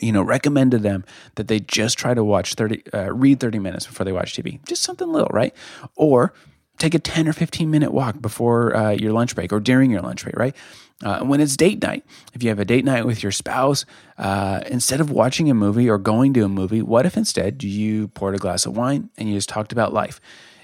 you 0.00 0.12
know, 0.12 0.22
recommend 0.22 0.70
to 0.72 0.78
them 0.78 1.04
that 1.36 1.48
they 1.48 1.60
just 1.60 1.98
try 1.98 2.14
to 2.14 2.22
watch 2.22 2.54
30, 2.54 2.82
uh, 2.92 3.12
read 3.12 3.40
30 3.40 3.58
minutes 3.58 3.86
before 3.86 4.04
they 4.04 4.12
watch 4.12 4.34
TV. 4.34 4.64
Just 4.66 4.82
something 4.82 5.08
little, 5.10 5.30
right? 5.32 5.54
Or 5.96 6.34
take 6.78 6.94
a 6.94 6.98
10 6.98 7.28
or 7.28 7.32
15 7.32 7.70
minute 7.70 7.92
walk 7.92 8.20
before 8.20 8.76
uh, 8.76 8.90
your 8.90 9.12
lunch 9.12 9.34
break 9.34 9.52
or 9.52 9.60
during 9.60 9.90
your 9.90 10.00
lunch 10.00 10.22
break, 10.22 10.36
right? 10.36 10.54
Uh, 11.02 11.20
when 11.20 11.40
it's 11.40 11.56
date 11.56 11.80
night, 11.82 12.04
if 12.34 12.42
you 12.42 12.48
have 12.48 12.58
a 12.58 12.64
date 12.64 12.84
night 12.84 13.06
with 13.06 13.22
your 13.22 13.32
spouse, 13.32 13.84
uh, 14.18 14.60
instead 14.66 15.00
of 15.00 15.10
watching 15.10 15.48
a 15.48 15.54
movie 15.54 15.88
or 15.88 15.96
going 15.96 16.34
to 16.34 16.44
a 16.44 16.48
movie, 16.48 16.82
what 16.82 17.06
if 17.06 17.16
instead 17.16 17.62
you 17.62 18.08
poured 18.08 18.34
a 18.34 18.38
glass 18.38 18.66
of 18.66 18.76
wine 18.76 19.08
and 19.16 19.28
you 19.28 19.34
just 19.34 19.48
talked 19.48 19.72
about 19.72 19.92
life? 19.92 20.20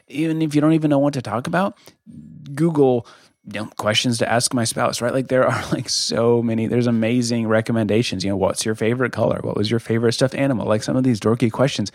Even 0.08 0.42
if 0.42 0.54
you 0.54 0.60
don't 0.60 0.72
even 0.72 0.90
know 0.90 0.98
what 0.98 1.14
to 1.14 1.22
talk 1.22 1.46
about, 1.46 1.78
Google 2.54 3.06
questions 3.76 4.18
to 4.18 4.30
ask 4.30 4.54
my 4.54 4.64
spouse, 4.64 5.00
right? 5.00 5.12
Like 5.12 5.28
there 5.28 5.46
are 5.46 5.64
like 5.72 5.88
so 5.88 6.42
many, 6.42 6.66
there's 6.66 6.86
amazing 6.86 7.46
recommendations. 7.46 8.24
You 8.24 8.30
know, 8.30 8.36
what's 8.36 8.64
your 8.64 8.74
favorite 8.74 9.12
color? 9.12 9.40
What 9.42 9.56
was 9.56 9.70
your 9.70 9.80
favorite 9.80 10.12
stuffed 10.12 10.34
animal? 10.34 10.66
Like 10.66 10.82
some 10.82 10.96
of 10.96 11.04
these 11.04 11.20
dorky 11.20 11.50
questions. 11.52 11.92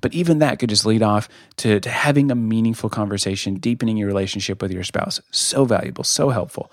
But 0.00 0.14
even 0.14 0.38
that 0.38 0.58
could 0.58 0.68
just 0.68 0.86
lead 0.86 1.02
off 1.02 1.28
to, 1.58 1.80
to 1.80 1.90
having 1.90 2.30
a 2.30 2.34
meaningful 2.34 2.90
conversation, 2.90 3.56
deepening 3.56 3.96
your 3.96 4.08
relationship 4.08 4.62
with 4.62 4.72
your 4.72 4.84
spouse. 4.84 5.20
So 5.30 5.64
valuable, 5.64 6.04
so 6.04 6.30
helpful 6.30 6.70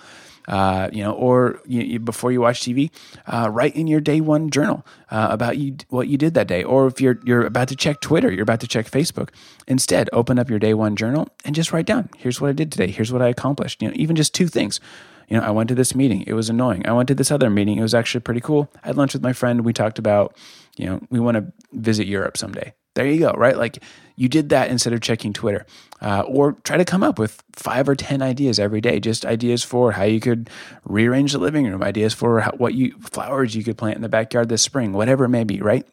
uh, 0.49 0.89
you 0.91 1.03
know, 1.03 1.13
or 1.13 1.62
you, 1.65 1.81
you, 1.81 1.99
before 1.99 2.31
you 2.31 2.41
watch 2.41 2.62
TV, 2.62 2.89
uh, 3.27 3.49
write 3.51 3.75
in 3.75 3.88
your 3.88 4.01
day 4.01 4.19
one 4.19 4.49
journal 4.49 4.85
uh, 5.12 5.27
about 5.29 5.57
you 5.57 5.77
what 5.89 6.07
you 6.07 6.17
did 6.17 6.33
that 6.33 6.47
day. 6.47 6.63
Or 6.63 6.88
if 6.88 6.99
you're 6.99 7.19
you're 7.23 7.45
about 7.45 7.67
to 7.69 7.75
check 7.75 8.01
Twitter, 8.01 8.31
you're 8.31 8.43
about 8.43 8.59
to 8.62 8.67
check 8.67 8.89
Facebook, 8.89 9.29
instead 9.67 10.09
open 10.12 10.39
up 10.39 10.49
your 10.49 10.59
day 10.59 10.73
one 10.73 10.95
journal 10.95 11.29
and 11.45 11.53
just 11.55 11.71
write 11.71 11.85
down, 11.85 12.09
here's 12.17 12.41
what 12.41 12.49
I 12.49 12.53
did 12.53 12.71
today, 12.71 12.91
here's 12.91 13.13
what 13.13 13.21
I 13.21 13.29
accomplished. 13.29 13.81
You 13.81 13.89
know, 13.89 13.93
even 13.95 14.15
just 14.15 14.33
two 14.33 14.47
things. 14.47 14.79
You 15.27 15.38
know, 15.38 15.43
I 15.43 15.51
went 15.51 15.69
to 15.69 15.75
this 15.75 15.93
meeting, 15.93 16.23
it 16.25 16.33
was 16.33 16.49
annoying. 16.49 16.88
I 16.88 16.91
went 16.91 17.07
to 17.09 17.15
this 17.15 17.29
other 17.29 17.51
meeting, 17.51 17.77
it 17.77 17.83
was 17.83 17.93
actually 17.93 18.21
pretty 18.21 18.41
cool. 18.41 18.67
I 18.83 18.88
had 18.88 18.97
lunch 18.97 19.13
with 19.13 19.21
my 19.21 19.31
friend, 19.31 19.63
we 19.63 19.73
talked 19.73 19.99
about, 19.99 20.35
you 20.75 20.88
know, 20.88 21.01
we 21.12 21.19
want 21.19 21.38
to 21.38 21.53
visit 21.71 22.07
Europe 22.07 22.35
someday. 22.35 22.73
There 22.99 23.07
you 23.07 23.19
go, 23.19 23.31
right? 23.31 23.55
Like 23.55 23.81
you 24.17 24.27
did 24.27 24.49
that 24.49 24.69
instead 24.69 24.91
of 24.91 24.99
checking 24.99 25.31
Twitter. 25.31 25.65
Uh, 26.01 26.23
or 26.27 26.57
try 26.63 26.75
to 26.75 26.83
come 26.83 27.01
up 27.01 27.17
with 27.17 27.41
five 27.53 27.88
or 27.88 27.95
10 27.95 28.21
ideas 28.21 28.59
every 28.59 28.81
day, 28.81 28.99
just 28.99 29.25
ideas 29.25 29.63
for 29.63 29.93
how 29.93 30.03
you 30.03 30.19
could 30.19 30.49
rearrange 30.83 31.31
the 31.31 31.38
living 31.38 31.65
room, 31.65 31.81
ideas 31.81 32.13
for 32.13 32.41
how, 32.41 32.51
what 32.57 32.73
you 32.73 32.91
flowers 32.99 33.55
you 33.55 33.63
could 33.63 33.77
plant 33.77 33.95
in 33.95 34.01
the 34.01 34.09
backyard 34.09 34.49
this 34.49 34.62
spring, 34.62 34.91
whatever 34.91 35.23
it 35.23 35.29
may 35.29 35.45
be, 35.45 35.62
right? 35.62 35.88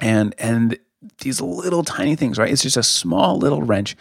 And, 0.00 0.34
and 0.38 0.76
these 1.18 1.40
little 1.40 1.84
tiny 1.84 2.16
things, 2.16 2.36
right? 2.36 2.50
It's 2.50 2.64
just 2.64 2.76
a 2.76 2.82
small 2.82 3.38
little 3.38 3.62
wrench 3.62 3.96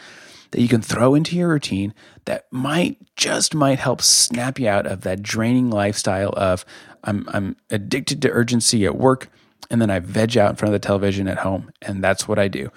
that 0.49 0.61
you 0.61 0.67
can 0.67 0.81
throw 0.81 1.13
into 1.13 1.35
your 1.35 1.49
routine 1.49 1.93
that 2.25 2.47
might 2.49 2.97
just 3.15 3.53
might 3.53 3.77
help 3.77 4.01
snap 4.01 4.57
you 4.57 4.67
out 4.67 4.87
of 4.87 5.01
that 5.01 5.21
draining 5.21 5.69
lifestyle 5.69 6.33
of 6.35 6.65
I'm 7.03 7.29
I'm 7.31 7.57
addicted 7.69 8.23
to 8.23 8.31
urgency 8.31 8.85
at 8.85 8.95
work 8.95 9.29
and 9.73 9.81
then 9.81 9.89
I 9.89 9.99
veg 9.99 10.37
out 10.37 10.51
in 10.51 10.55
front 10.55 10.73
of 10.73 10.81
the 10.81 10.87
television 10.87 11.27
at 11.27 11.39
home 11.39 11.73
and 11.81 12.01
that's 12.01 12.29
what 12.29 12.39
I 12.39 12.47
do 12.47 12.71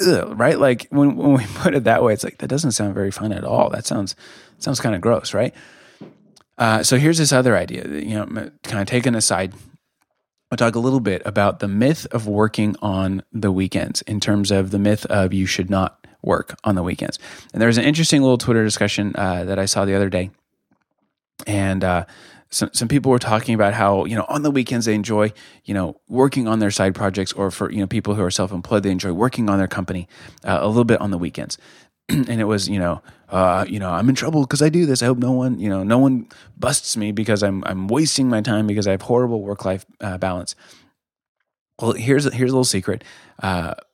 ugh, 0.00 0.38
right? 0.38 0.58
Like 0.58 0.86
when, 0.90 1.16
when 1.16 1.34
we 1.34 1.44
put 1.54 1.74
it 1.74 1.84
that 1.84 2.02
way, 2.02 2.12
it's 2.12 2.24
like 2.24 2.38
that 2.38 2.48
doesn't 2.48 2.72
sound 2.72 2.94
very 2.94 3.10
fun 3.10 3.32
at 3.32 3.44
all. 3.44 3.70
That 3.70 3.86
sounds 3.86 4.16
sounds 4.58 4.80
kind 4.80 4.94
of 4.94 5.00
gross, 5.00 5.34
right? 5.34 5.54
Uh, 6.58 6.82
so 6.82 6.96
here's 6.96 7.18
this 7.18 7.32
other 7.32 7.56
idea. 7.56 7.86
You 7.88 8.14
know, 8.14 8.50
kind 8.62 8.80
of 8.80 8.86
taken 8.86 9.14
aside. 9.14 9.54
I'll 10.50 10.58
talk 10.58 10.74
a 10.74 10.80
little 10.80 11.00
bit 11.00 11.22
about 11.24 11.60
the 11.60 11.68
myth 11.68 12.06
of 12.12 12.26
working 12.26 12.76
on 12.82 13.22
the 13.32 13.50
weekends 13.50 14.02
in 14.02 14.20
terms 14.20 14.50
of 14.50 14.70
the 14.70 14.78
myth 14.78 15.06
of 15.06 15.32
you 15.32 15.46
should 15.46 15.70
not 15.70 16.06
work 16.22 16.58
on 16.62 16.74
the 16.74 16.82
weekends. 16.82 17.18
And 17.52 17.60
there 17.60 17.68
was 17.68 17.78
an 17.78 17.84
interesting 17.84 18.20
little 18.20 18.36
Twitter 18.36 18.62
discussion 18.62 19.14
uh, 19.16 19.44
that 19.44 19.58
I 19.58 19.64
saw 19.64 19.86
the 19.86 19.94
other 19.94 20.10
day, 20.10 20.30
and 21.46 21.82
uh, 21.82 22.04
some 22.52 22.70
some 22.72 22.86
people 22.86 23.10
were 23.10 23.18
talking 23.18 23.54
about 23.54 23.74
how 23.74 24.04
you 24.04 24.14
know 24.14 24.26
on 24.28 24.42
the 24.42 24.50
weekends 24.50 24.86
they 24.86 24.94
enjoy 24.94 25.32
you 25.64 25.74
know 25.74 26.00
working 26.08 26.46
on 26.46 26.58
their 26.58 26.70
side 26.70 26.94
projects, 26.94 27.32
or 27.32 27.50
for 27.50 27.70
you 27.72 27.78
know 27.78 27.86
people 27.86 28.14
who 28.14 28.22
are 28.22 28.30
self 28.30 28.52
employed 28.52 28.82
they 28.82 28.90
enjoy 28.90 29.12
working 29.12 29.50
on 29.50 29.58
their 29.58 29.68
company 29.68 30.06
uh, 30.44 30.58
a 30.60 30.68
little 30.68 30.84
bit 30.84 31.00
on 31.00 31.10
the 31.10 31.18
weekends. 31.18 31.58
and 32.08 32.40
it 32.40 32.44
was 32.44 32.68
you 32.68 32.78
know 32.78 33.02
uh, 33.30 33.64
you 33.66 33.78
know 33.78 33.90
I'm 33.90 34.08
in 34.08 34.14
trouble 34.14 34.42
because 34.42 34.62
I 34.62 34.68
do 34.68 34.86
this. 34.86 35.02
I 35.02 35.06
hope 35.06 35.18
no 35.18 35.32
one 35.32 35.58
you 35.58 35.68
know 35.68 35.82
no 35.82 35.98
one 35.98 36.28
busts 36.58 36.96
me 36.96 37.10
because 37.10 37.42
I'm 37.42 37.64
I'm 37.64 37.88
wasting 37.88 38.28
my 38.28 38.42
time 38.42 38.66
because 38.66 38.86
I 38.86 38.92
have 38.92 39.02
horrible 39.02 39.42
work 39.42 39.64
life 39.64 39.86
uh, 40.00 40.18
balance. 40.18 40.54
Well, 41.80 41.92
here's 41.92 42.32
here's 42.32 42.50
a 42.50 42.54
little 42.54 42.64
secret. 42.64 43.02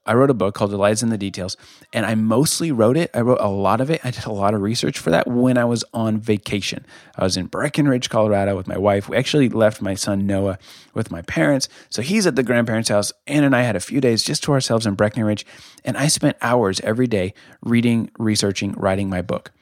I 0.09 0.15
wrote 0.15 0.31
a 0.31 0.35
book 0.35 0.55
called 0.55 0.71
Delights 0.71 1.03
in 1.03 1.11
the 1.11 1.19
Details," 1.19 1.57
and 1.93 2.05
I 2.05 2.15
mostly 2.17 2.73
wrote 2.73 2.97
it. 2.97 3.11
I 3.15 3.21
wrote 3.21 3.41
a 3.41 3.49
lot 3.49 3.81
of 3.81 3.91
it. 3.91 4.01
I 4.05 4.11
did 4.11 4.25
a 4.25 4.33
lot 4.33 4.55
of 4.55 4.63
research 4.63 4.99
for 4.99 5.11
that 5.11 5.29
when 5.29 5.57
I 5.57 5.65
was 5.65 5.85
on 5.95 6.19
vacation. 6.19 6.85
I 7.15 7.23
was 7.23 7.37
in 7.37 7.47
Breckenridge, 7.47 8.11
Colorado, 8.11 8.57
with 8.57 8.67
my 8.67 8.79
wife. 8.79 9.09
We 9.09 9.17
actually 9.17 9.49
left 9.49 9.81
my 9.83 9.95
son 9.95 10.27
Noah 10.27 10.59
with 10.95 11.11
my 11.11 11.23
parents, 11.23 11.69
so 11.91 12.03
he's 12.03 12.27
at 12.27 12.35
the 12.35 12.43
grandparents' 12.43 12.89
house. 12.89 13.13
Ann 13.27 13.45
and 13.45 13.55
I 13.55 13.63
had 13.63 13.77
a 13.77 13.81
few 13.81 14.01
days 14.01 14.25
just 14.25 14.43
to 14.45 14.53
ourselves 14.53 14.87
in 14.87 14.95
Breckenridge, 14.95 15.47
and 15.85 15.97
I 15.97 16.09
spent 16.09 16.37
hours 16.43 16.81
every 16.81 17.07
day 17.07 17.35
reading, 17.63 18.11
researching, 18.19 18.73
writing 18.73 19.09
my 19.09 19.23
book 19.23 19.53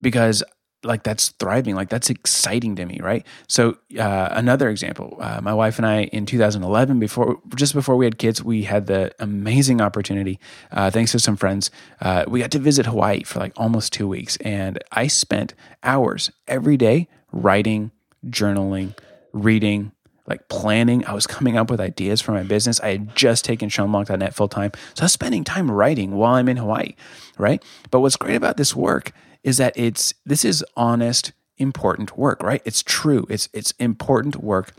because 0.00 0.42
like 0.86 1.02
that's 1.02 1.30
thriving 1.30 1.74
like 1.74 1.88
that's 1.88 2.10
exciting 2.10 2.76
to 2.76 2.84
me 2.84 2.98
right 3.02 3.26
so 3.48 3.76
uh, 3.98 4.28
another 4.32 4.68
example 4.68 5.16
uh, 5.20 5.40
my 5.42 5.52
wife 5.52 5.78
and 5.78 5.86
i 5.86 6.04
in 6.04 6.26
2011 6.26 6.98
before 6.98 7.40
just 7.54 7.74
before 7.74 7.96
we 7.96 8.04
had 8.04 8.18
kids 8.18 8.42
we 8.42 8.62
had 8.62 8.86
the 8.86 9.12
amazing 9.18 9.80
opportunity 9.80 10.38
uh, 10.72 10.90
thanks 10.90 11.12
to 11.12 11.18
some 11.18 11.36
friends 11.36 11.70
uh, 12.00 12.24
we 12.28 12.40
got 12.40 12.50
to 12.50 12.58
visit 12.58 12.86
hawaii 12.86 13.22
for 13.22 13.38
like 13.38 13.52
almost 13.56 13.92
two 13.92 14.08
weeks 14.08 14.36
and 14.38 14.78
i 14.92 15.06
spent 15.06 15.54
hours 15.82 16.30
every 16.48 16.76
day 16.76 17.08
writing 17.32 17.90
journaling 18.26 18.96
reading 19.32 19.92
like 20.26 20.48
planning. 20.48 21.06
I 21.06 21.12
was 21.12 21.26
coming 21.26 21.56
up 21.56 21.70
with 21.70 21.80
ideas 21.80 22.20
for 22.20 22.32
my 22.32 22.42
business. 22.42 22.80
I 22.80 22.88
had 22.88 23.14
just 23.14 23.44
taken 23.44 23.68
ShawnBlanc.net 23.68 24.34
full 24.34 24.48
time. 24.48 24.72
So 24.94 25.02
I 25.02 25.04
was 25.04 25.12
spending 25.12 25.44
time 25.44 25.70
writing 25.70 26.16
while 26.16 26.34
I'm 26.34 26.48
in 26.48 26.56
Hawaii, 26.56 26.94
right? 27.38 27.62
But 27.90 28.00
what's 28.00 28.16
great 28.16 28.34
about 28.34 28.56
this 28.56 28.74
work 28.74 29.12
is 29.46 29.58
that 29.58 29.72
it's 29.76 30.12
this 30.26 30.44
is 30.44 30.62
honest, 30.76 31.32
important 31.56 32.18
work, 32.18 32.42
right? 32.42 32.60
It's 32.66 32.82
true. 32.82 33.26
It's 33.30 33.48
it's 33.54 33.70
important 33.78 34.36
work. 34.36 34.74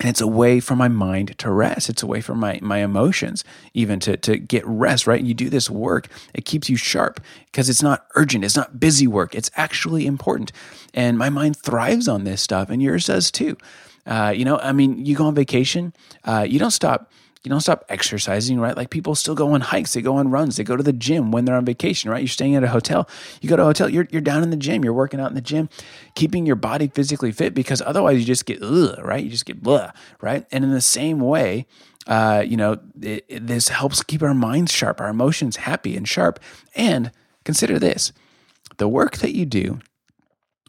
And 0.00 0.10
it's 0.10 0.20
a 0.20 0.26
way 0.26 0.58
for 0.58 0.74
my 0.74 0.88
mind 0.88 1.38
to 1.38 1.52
rest. 1.52 1.88
It's 1.88 2.02
a 2.02 2.06
way 2.06 2.20
for 2.20 2.34
my 2.34 2.58
my 2.60 2.78
emotions 2.78 3.44
even 3.72 4.00
to 4.00 4.16
to 4.16 4.36
get 4.36 4.66
rest, 4.66 5.06
right? 5.06 5.22
You 5.22 5.32
do 5.32 5.48
this 5.48 5.70
work, 5.70 6.08
it 6.34 6.44
keeps 6.44 6.68
you 6.68 6.76
sharp 6.76 7.20
because 7.46 7.70
it's 7.70 7.82
not 7.82 8.06
urgent, 8.16 8.44
it's 8.44 8.56
not 8.56 8.80
busy 8.80 9.06
work. 9.06 9.32
It's 9.36 9.52
actually 9.54 10.06
important. 10.06 10.50
And 10.92 11.16
my 11.16 11.30
mind 11.30 11.56
thrives 11.56 12.08
on 12.08 12.24
this 12.24 12.42
stuff 12.42 12.70
and 12.70 12.82
yours 12.82 13.06
does 13.06 13.30
too. 13.30 13.56
Uh, 14.06 14.34
you 14.36 14.44
know, 14.44 14.58
I 14.58 14.72
mean, 14.72 15.06
you 15.06 15.14
go 15.14 15.26
on 15.26 15.34
vacation, 15.36 15.94
uh, 16.24 16.44
you 16.46 16.58
don't 16.58 16.72
stop 16.72 17.10
you 17.44 17.50
don't 17.50 17.60
stop 17.60 17.84
exercising, 17.90 18.58
right? 18.58 18.74
Like 18.74 18.88
people 18.88 19.14
still 19.14 19.34
go 19.34 19.52
on 19.52 19.60
hikes, 19.60 19.92
they 19.92 20.00
go 20.00 20.16
on 20.16 20.30
runs, 20.30 20.56
they 20.56 20.64
go 20.64 20.76
to 20.76 20.82
the 20.82 20.94
gym 20.94 21.30
when 21.30 21.44
they're 21.44 21.56
on 21.56 21.66
vacation, 21.66 22.10
right? 22.10 22.22
You're 22.22 22.28
staying 22.28 22.56
at 22.56 22.64
a 22.64 22.68
hotel, 22.68 23.06
you 23.42 23.50
go 23.50 23.56
to 23.56 23.62
a 23.62 23.66
hotel, 23.66 23.90
you're, 23.90 24.08
you're 24.10 24.22
down 24.22 24.42
in 24.42 24.48
the 24.48 24.56
gym, 24.56 24.82
you're 24.82 24.94
working 24.94 25.20
out 25.20 25.28
in 25.28 25.34
the 25.34 25.42
gym, 25.42 25.68
keeping 26.14 26.46
your 26.46 26.56
body 26.56 26.88
physically 26.88 27.32
fit 27.32 27.52
because 27.52 27.82
otherwise 27.82 28.18
you 28.18 28.24
just 28.24 28.46
get, 28.46 28.62
ugh, 28.62 28.98
right? 29.04 29.22
You 29.22 29.28
just 29.28 29.44
get 29.44 29.62
blah, 29.62 29.90
right? 30.22 30.46
And 30.50 30.64
in 30.64 30.70
the 30.70 30.80
same 30.80 31.20
way, 31.20 31.66
uh, 32.06 32.42
you 32.46 32.56
know, 32.56 32.78
it, 33.02 33.26
it, 33.28 33.46
this 33.46 33.68
helps 33.68 34.02
keep 34.02 34.22
our 34.22 34.34
minds 34.34 34.72
sharp, 34.72 34.98
our 35.00 35.08
emotions 35.08 35.56
happy 35.56 35.98
and 35.98 36.08
sharp. 36.08 36.40
And 36.74 37.12
consider 37.44 37.78
this 37.78 38.12
the 38.78 38.88
work 38.88 39.18
that 39.18 39.36
you 39.36 39.44
do 39.44 39.80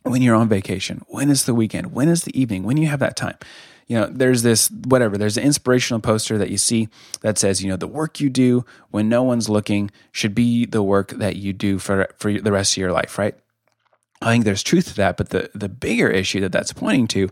when 0.04 0.22
you're 0.22 0.36
on 0.36 0.50
vacation, 0.50 1.02
when 1.08 1.30
is 1.30 1.46
the 1.46 1.56
weekend, 1.56 1.94
when 1.94 2.10
is 2.10 2.24
the 2.24 2.40
evening, 2.40 2.64
when 2.64 2.78
you 2.78 2.88
have 2.88 3.00
that 3.00 3.16
time 3.16 3.38
you 3.88 4.00
know, 4.00 4.08
there's 4.08 4.42
this 4.42 4.70
whatever, 4.70 5.18
there's 5.18 5.38
an 5.38 5.44
inspirational 5.44 6.00
poster 6.00 6.38
that 6.38 6.50
you 6.50 6.58
see 6.58 6.90
that 7.22 7.38
says, 7.38 7.64
you 7.64 7.70
know, 7.70 7.78
the 7.78 7.88
work 7.88 8.20
you 8.20 8.30
do 8.30 8.66
when 8.90 9.10
no 9.10 9.22
one's 9.24 9.48
looking 9.48 9.92
should 10.12 10.34
be 10.34 10.66
the 10.66 10.82
work 10.82 11.10
that 11.12 11.36
you 11.36 11.54
do 11.54 11.78
for 11.78 12.08
for 12.18 12.34
the 12.34 12.52
rest 12.52 12.74
of 12.74 12.78
your 12.78 12.92
life, 12.92 13.18
right? 13.18 13.36
I 14.22 14.32
think 14.32 14.46
there's 14.46 14.64
truth 14.64 14.88
to 14.88 14.96
that, 14.96 15.18
but 15.18 15.30
the 15.30 15.52
the 15.54 15.70
bigger 15.70 16.10
issue 16.10 16.42
that 16.42 16.52
that's 16.52 16.74
pointing 16.74 17.08
to 17.10 17.30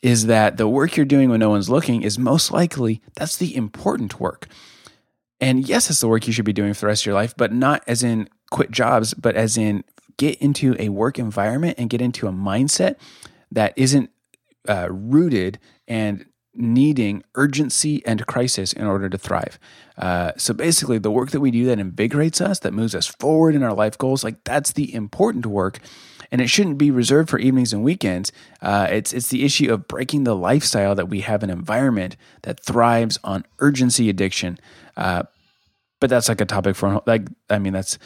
is 0.00 0.26
that 0.26 0.56
the 0.56 0.68
work 0.68 0.96
you're 0.96 1.06
doing 1.06 1.30
when 1.30 1.40
no 1.40 1.50
one's 1.50 1.70
looking 1.70 2.02
is 2.02 2.18
most 2.18 2.52
likely 2.52 3.02
that's 3.14 3.36
the 3.36 3.56
important 3.56 4.20
work. 4.20 4.46
And 5.40 5.68
yes, 5.68 5.90
it's 5.90 6.00
the 6.00 6.08
work 6.08 6.26
you 6.26 6.32
should 6.32 6.44
be 6.44 6.52
doing 6.52 6.72
for 6.72 6.82
the 6.82 6.86
rest 6.86 7.02
of 7.02 7.06
your 7.06 7.14
life, 7.14 7.34
but 7.36 7.52
not 7.52 7.82
as 7.86 8.02
in 8.02 8.28
quit 8.50 8.70
jobs, 8.70 9.12
but 9.14 9.34
as 9.34 9.56
in 9.56 9.82
get 10.16 10.40
into 10.40 10.76
a 10.78 10.88
work 10.90 11.18
environment 11.18 11.76
and 11.78 11.90
get 11.90 12.00
into 12.00 12.28
a 12.28 12.32
mindset 12.32 12.96
that 13.50 13.72
isn't 13.76 14.10
uh, 14.68 14.88
rooted 14.90 15.58
and 15.86 16.26
needing 16.54 17.22
urgency 17.34 18.04
and 18.06 18.26
crisis 18.26 18.72
in 18.72 18.86
order 18.86 19.08
to 19.08 19.18
thrive. 19.18 19.58
Uh, 19.98 20.32
so 20.36 20.54
basically, 20.54 20.98
the 20.98 21.10
work 21.10 21.30
that 21.30 21.40
we 21.40 21.50
do 21.50 21.66
that 21.66 21.78
invigorates 21.78 22.40
us, 22.40 22.60
that 22.60 22.72
moves 22.72 22.94
us 22.94 23.06
forward 23.06 23.54
in 23.54 23.62
our 23.62 23.74
life 23.74 23.98
goals, 23.98 24.24
like 24.24 24.42
that's 24.44 24.72
the 24.72 24.94
important 24.94 25.46
work. 25.46 25.78
And 26.30 26.40
it 26.40 26.48
shouldn't 26.48 26.78
be 26.78 26.90
reserved 26.90 27.30
for 27.30 27.38
evenings 27.38 27.72
and 27.72 27.84
weekends. 27.84 28.32
Uh, 28.60 28.88
it's 28.90 29.12
it's 29.12 29.28
the 29.28 29.44
issue 29.44 29.72
of 29.72 29.86
breaking 29.86 30.24
the 30.24 30.34
lifestyle 30.34 30.94
that 30.96 31.08
we 31.08 31.20
have 31.20 31.42
an 31.42 31.50
environment 31.50 32.16
that 32.42 32.58
thrives 32.58 33.18
on 33.22 33.44
urgency 33.60 34.08
addiction. 34.08 34.58
Uh, 34.96 35.24
but 36.00 36.10
that's 36.10 36.28
like 36.28 36.40
a 36.40 36.44
topic 36.44 36.74
for 36.76 37.02
like 37.06 37.28
I 37.50 37.58
mean 37.58 37.72
that's 37.72 37.98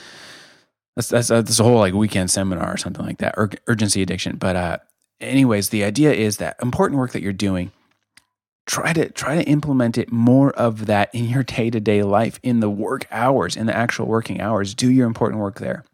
that's 0.95 1.09
that's, 1.09 1.29
that's 1.29 1.59
a 1.59 1.63
whole 1.63 1.79
like 1.79 1.95
weekend 1.95 2.31
seminar 2.31 2.75
or 2.75 2.77
something 2.77 3.07
like 3.07 3.19
that. 3.19 3.35
Ur- 3.39 3.51
urgency 3.67 4.03
addiction. 4.03 4.37
But 4.37 4.57
uh, 4.57 4.79
anyways, 5.21 5.69
the 5.69 5.85
idea 5.85 6.13
is 6.13 6.37
that 6.39 6.57
important 6.63 6.99
work 6.99 7.13
that 7.13 7.23
you're 7.23 7.33
doing, 7.33 7.73
try 8.67 8.93
to 8.93 9.09
try 9.11 9.35
to 9.37 9.43
implement 9.45 9.97
it 9.99 10.13
more 10.13 10.51
of 10.51 10.87
that 10.87 11.15
in 11.15 11.25
your 11.25 11.43
day-to-day 11.43 12.03
life 12.03 12.39
in 12.43 12.61
the 12.61 12.71
work 12.71 13.07
hours, 13.11 13.57
in 13.57 13.67
the 13.67 13.77
actual 13.77 14.07
working 14.07 14.41
hours. 14.41 14.75
Do 14.75 14.91
your 14.91 15.07
important 15.07 15.41
work 15.41 15.59
there. 15.59 15.85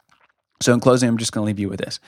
So 0.62 0.72
in 0.72 0.80
closing, 0.80 1.08
I'm 1.08 1.18
just 1.18 1.32
going 1.32 1.44
to 1.44 1.46
leave 1.46 1.58
you 1.58 1.68
with 1.68 1.80
this. 1.80 2.00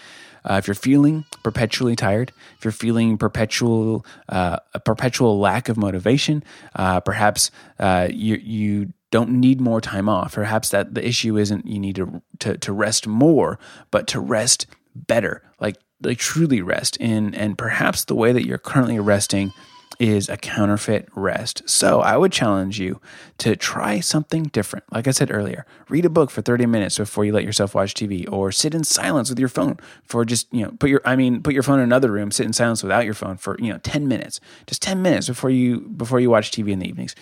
Uh, 0.44 0.55
if 0.55 0.68
you're 0.68 0.74
feeling 0.74 1.24
perpetually 1.42 1.96
tired, 1.96 2.33
if 2.57 2.64
you're 2.64 2.72
feeling 2.72 3.18
perpetual 3.18 4.07
uh, 4.29 4.59
a 4.74 4.81
perpetual 4.81 5.38
lack 5.40 5.68
of 5.68 5.76
motivation, 5.76 6.44
uh, 6.76 7.00
perhaps 7.00 7.50
uh, 7.81 8.09
you 8.11 8.37
you 8.37 8.92
don't 9.11 9.31
need 9.31 9.61
more 9.61 9.81
time 9.81 10.09
off. 10.09 10.35
Perhaps 10.35 10.70
that 10.70 10.94
the 10.94 11.07
issue 11.07 11.37
isn't 11.37 11.66
you 11.66 11.79
need 11.79 11.96
to, 11.96 12.22
to 12.38 12.57
to 12.59 12.72
rest 12.72 13.07
more, 13.07 13.59
but 13.90 14.07
to 14.07 14.20
rest 14.20 14.66
better. 14.94 15.42
Like 15.61 15.76
like 16.02 16.18
truly 16.18 16.61
rest 16.61 16.96
in 16.98 17.35
and 17.35 17.56
perhaps 17.59 18.04
the 18.04 18.14
way 18.14 18.32
that 18.32 18.46
you're 18.46 18.59
currently 18.59 18.98
resting 18.98 19.52
is 19.98 20.28
a 20.28 20.37
counterfeit 20.37 21.09
rest. 21.14 21.62
So 21.68 22.00
I 22.00 22.16
would 22.16 22.32
challenge 22.32 22.78
you 22.78 23.00
to 23.38 23.56
try 23.56 24.00
something 24.00 24.44
different. 24.44 24.85
Like 24.92 25.09
I 25.09 25.11
said 25.11 25.30
earlier, 25.30 25.66
read 25.88 26.04
a 26.04 26.11
book 26.11 26.30
for 26.30 26.42
30 26.42 26.66
minutes 26.66 26.98
before 26.98 27.24
you 27.24 27.32
let 27.32 27.44
yourself 27.44 27.74
watch 27.74 27.94
TV 27.94 28.30
or 28.30 28.52
sit 28.52 28.74
in 28.74 28.85
silence 28.85 29.30
with 29.30 29.38
your 29.38 29.48
phone 29.48 29.78
for 30.04 30.24
just, 30.24 30.52
you 30.52 30.64
know, 30.64 30.72
put 30.78 30.90
your 30.90 31.00
I 31.04 31.16
mean, 31.16 31.42
put 31.42 31.54
your 31.54 31.62
phone 31.62 31.78
in 31.78 31.85
another 31.85 32.11
room, 32.11 32.30
sit 32.30 32.46
in 32.46 32.52
silence 32.52 32.82
without 32.82 33.04
your 33.04 33.14
phone 33.14 33.37
for, 33.37 33.56
you 33.59 33.72
know, 33.72 33.78
10 33.78 34.09
minutes. 34.09 34.40
Just 34.66 34.82
10 34.82 35.02
minutes 35.02 35.28
before 35.28 35.50
you 35.50 35.80
before 35.80 36.20
you 36.20 36.30
watch 36.30 36.50
TV 36.50 36.70
in 36.70 36.78
the 36.78 36.88
evenings 36.88 37.14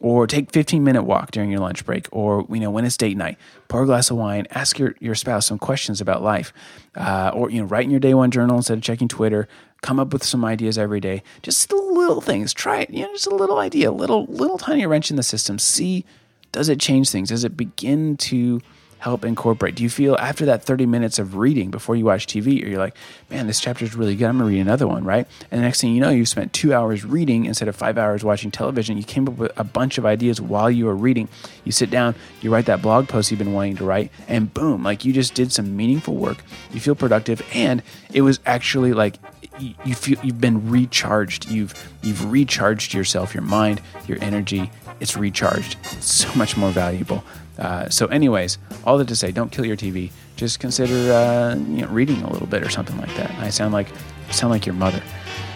or 0.00 0.26
take 0.26 0.52
15 0.52 0.82
minute 0.84 1.02
walk 1.02 1.30
during 1.30 1.50
your 1.50 1.60
lunch 1.60 1.84
break 1.84 2.08
or 2.12 2.46
you 2.50 2.60
know 2.60 2.70
when 2.70 2.84
it's 2.84 2.96
date 2.96 3.16
night 3.16 3.38
pour 3.68 3.82
a 3.82 3.86
glass 3.86 4.10
of 4.10 4.16
wine 4.16 4.46
ask 4.50 4.78
your, 4.78 4.94
your 5.00 5.14
spouse 5.14 5.46
some 5.46 5.58
questions 5.58 6.00
about 6.00 6.22
life 6.22 6.52
uh, 6.96 7.30
or 7.34 7.50
you 7.50 7.60
know 7.60 7.66
write 7.66 7.84
in 7.84 7.90
your 7.90 8.00
day 8.00 8.14
one 8.14 8.30
journal 8.30 8.56
instead 8.56 8.76
of 8.76 8.82
checking 8.82 9.08
twitter 9.08 9.48
come 9.86 10.00
up 10.00 10.12
with 10.12 10.24
some 10.24 10.44
ideas 10.44 10.76
every 10.76 10.98
day 10.98 11.22
just 11.42 11.72
little 11.72 12.20
things 12.20 12.52
try 12.52 12.80
it 12.80 12.90
you 12.90 13.02
know 13.02 13.12
just 13.12 13.28
a 13.28 13.34
little 13.34 13.58
idea 13.58 13.92
little 13.92 14.26
little 14.26 14.58
tiny 14.58 14.84
wrench 14.84 15.10
in 15.10 15.16
the 15.16 15.22
system 15.22 15.60
see 15.60 16.04
does 16.50 16.68
it 16.68 16.80
change 16.80 17.08
things 17.08 17.28
does 17.28 17.44
it 17.44 17.56
begin 17.56 18.16
to 18.16 18.60
help 18.98 19.24
incorporate? 19.24 19.74
Do 19.74 19.82
you 19.82 19.90
feel 19.90 20.16
after 20.16 20.46
that 20.46 20.64
30 20.64 20.86
minutes 20.86 21.18
of 21.18 21.36
reading 21.36 21.70
before 21.70 21.96
you 21.96 22.04
watch 22.04 22.26
TV, 22.26 22.64
or 22.64 22.68
you're 22.68 22.78
like, 22.78 22.96
man, 23.30 23.46
this 23.46 23.60
chapter 23.60 23.84
is 23.84 23.94
really 23.94 24.16
good. 24.16 24.26
I'm 24.26 24.38
to 24.38 24.44
read 24.44 24.60
another 24.60 24.86
one, 24.86 25.04
right? 25.04 25.26
And 25.50 25.60
the 25.60 25.64
next 25.64 25.80
thing 25.80 25.94
you 25.94 26.00
know, 26.00 26.10
you've 26.10 26.28
spent 26.28 26.52
two 26.52 26.72
hours 26.74 27.04
reading 27.04 27.44
instead 27.44 27.68
of 27.68 27.76
five 27.76 27.98
hours 27.98 28.24
watching 28.24 28.50
television. 28.50 28.96
You 28.96 29.04
came 29.04 29.28
up 29.28 29.36
with 29.36 29.52
a 29.56 29.64
bunch 29.64 29.98
of 29.98 30.06
ideas 30.06 30.40
while 30.40 30.70
you 30.70 30.86
were 30.86 30.96
reading. 30.96 31.28
You 31.64 31.72
sit 31.72 31.90
down, 31.90 32.14
you 32.40 32.50
write 32.50 32.66
that 32.66 32.82
blog 32.82 33.08
post 33.08 33.30
you've 33.30 33.38
been 33.38 33.52
wanting 33.52 33.76
to 33.76 33.84
write, 33.84 34.10
and 34.28 34.52
boom, 34.52 34.82
like 34.82 35.04
you 35.04 35.12
just 35.12 35.34
did 35.34 35.52
some 35.52 35.76
meaningful 35.76 36.14
work. 36.14 36.38
You 36.72 36.80
feel 36.80 36.94
productive, 36.94 37.46
and 37.52 37.82
it 38.12 38.22
was 38.22 38.40
actually 38.46 38.92
like 38.92 39.18
you 39.58 39.94
feel 39.94 40.18
you've 40.22 40.40
been 40.40 40.68
recharged. 40.70 41.50
You've 41.50 41.74
you've 42.02 42.30
recharged 42.30 42.94
yourself, 42.94 43.34
your 43.34 43.42
mind, 43.42 43.80
your 44.06 44.18
energy. 44.20 44.70
It's 45.00 45.16
recharged. 45.16 45.76
It's 45.92 46.12
so 46.12 46.32
much 46.34 46.56
more 46.56 46.70
valuable. 46.70 47.24
Uh, 47.58 47.88
so, 47.88 48.06
anyways, 48.06 48.58
all 48.84 48.98
that 48.98 49.08
to 49.08 49.16
say, 49.16 49.32
don't 49.32 49.50
kill 49.50 49.64
your 49.64 49.76
TV. 49.76 50.10
Just 50.36 50.60
consider 50.60 51.12
uh, 51.12 51.54
you 51.54 51.82
know, 51.82 51.88
reading 51.88 52.22
a 52.22 52.30
little 52.30 52.46
bit 52.46 52.62
or 52.62 52.70
something 52.70 52.96
like 52.98 53.14
that. 53.16 53.30
I 53.38 53.50
sound 53.50 53.72
like 53.72 53.88
sound 54.30 54.50
like 54.50 54.66
your 54.66 54.74
mother. 54.74 55.02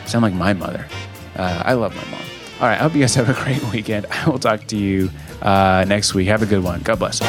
I 0.03 0.07
sound 0.07 0.23
like 0.23 0.35
my 0.35 0.53
mother. 0.53 0.87
Uh, 1.37 1.63
I 1.65 1.75
love 1.75 1.95
my 1.95 2.05
mom. 2.11 2.21
All 2.61 2.67
right, 2.67 2.79
I 2.79 2.83
hope 2.83 2.95
you 2.95 3.01
guys 3.01 3.15
have 3.15 3.29
a 3.29 3.45
great 3.45 3.63
weekend. 3.73 4.07
I 4.07 4.29
will 4.29 4.39
talk 4.39 4.67
to 4.69 4.77
you 4.77 5.11
uh, 5.43 5.85
next 5.89 6.15
week. 6.15 6.29
Have 6.29 6.43
a 6.43 6.47
good 6.47 6.63
one. 6.63 6.81
God 6.81 6.99
bless. 6.99 7.21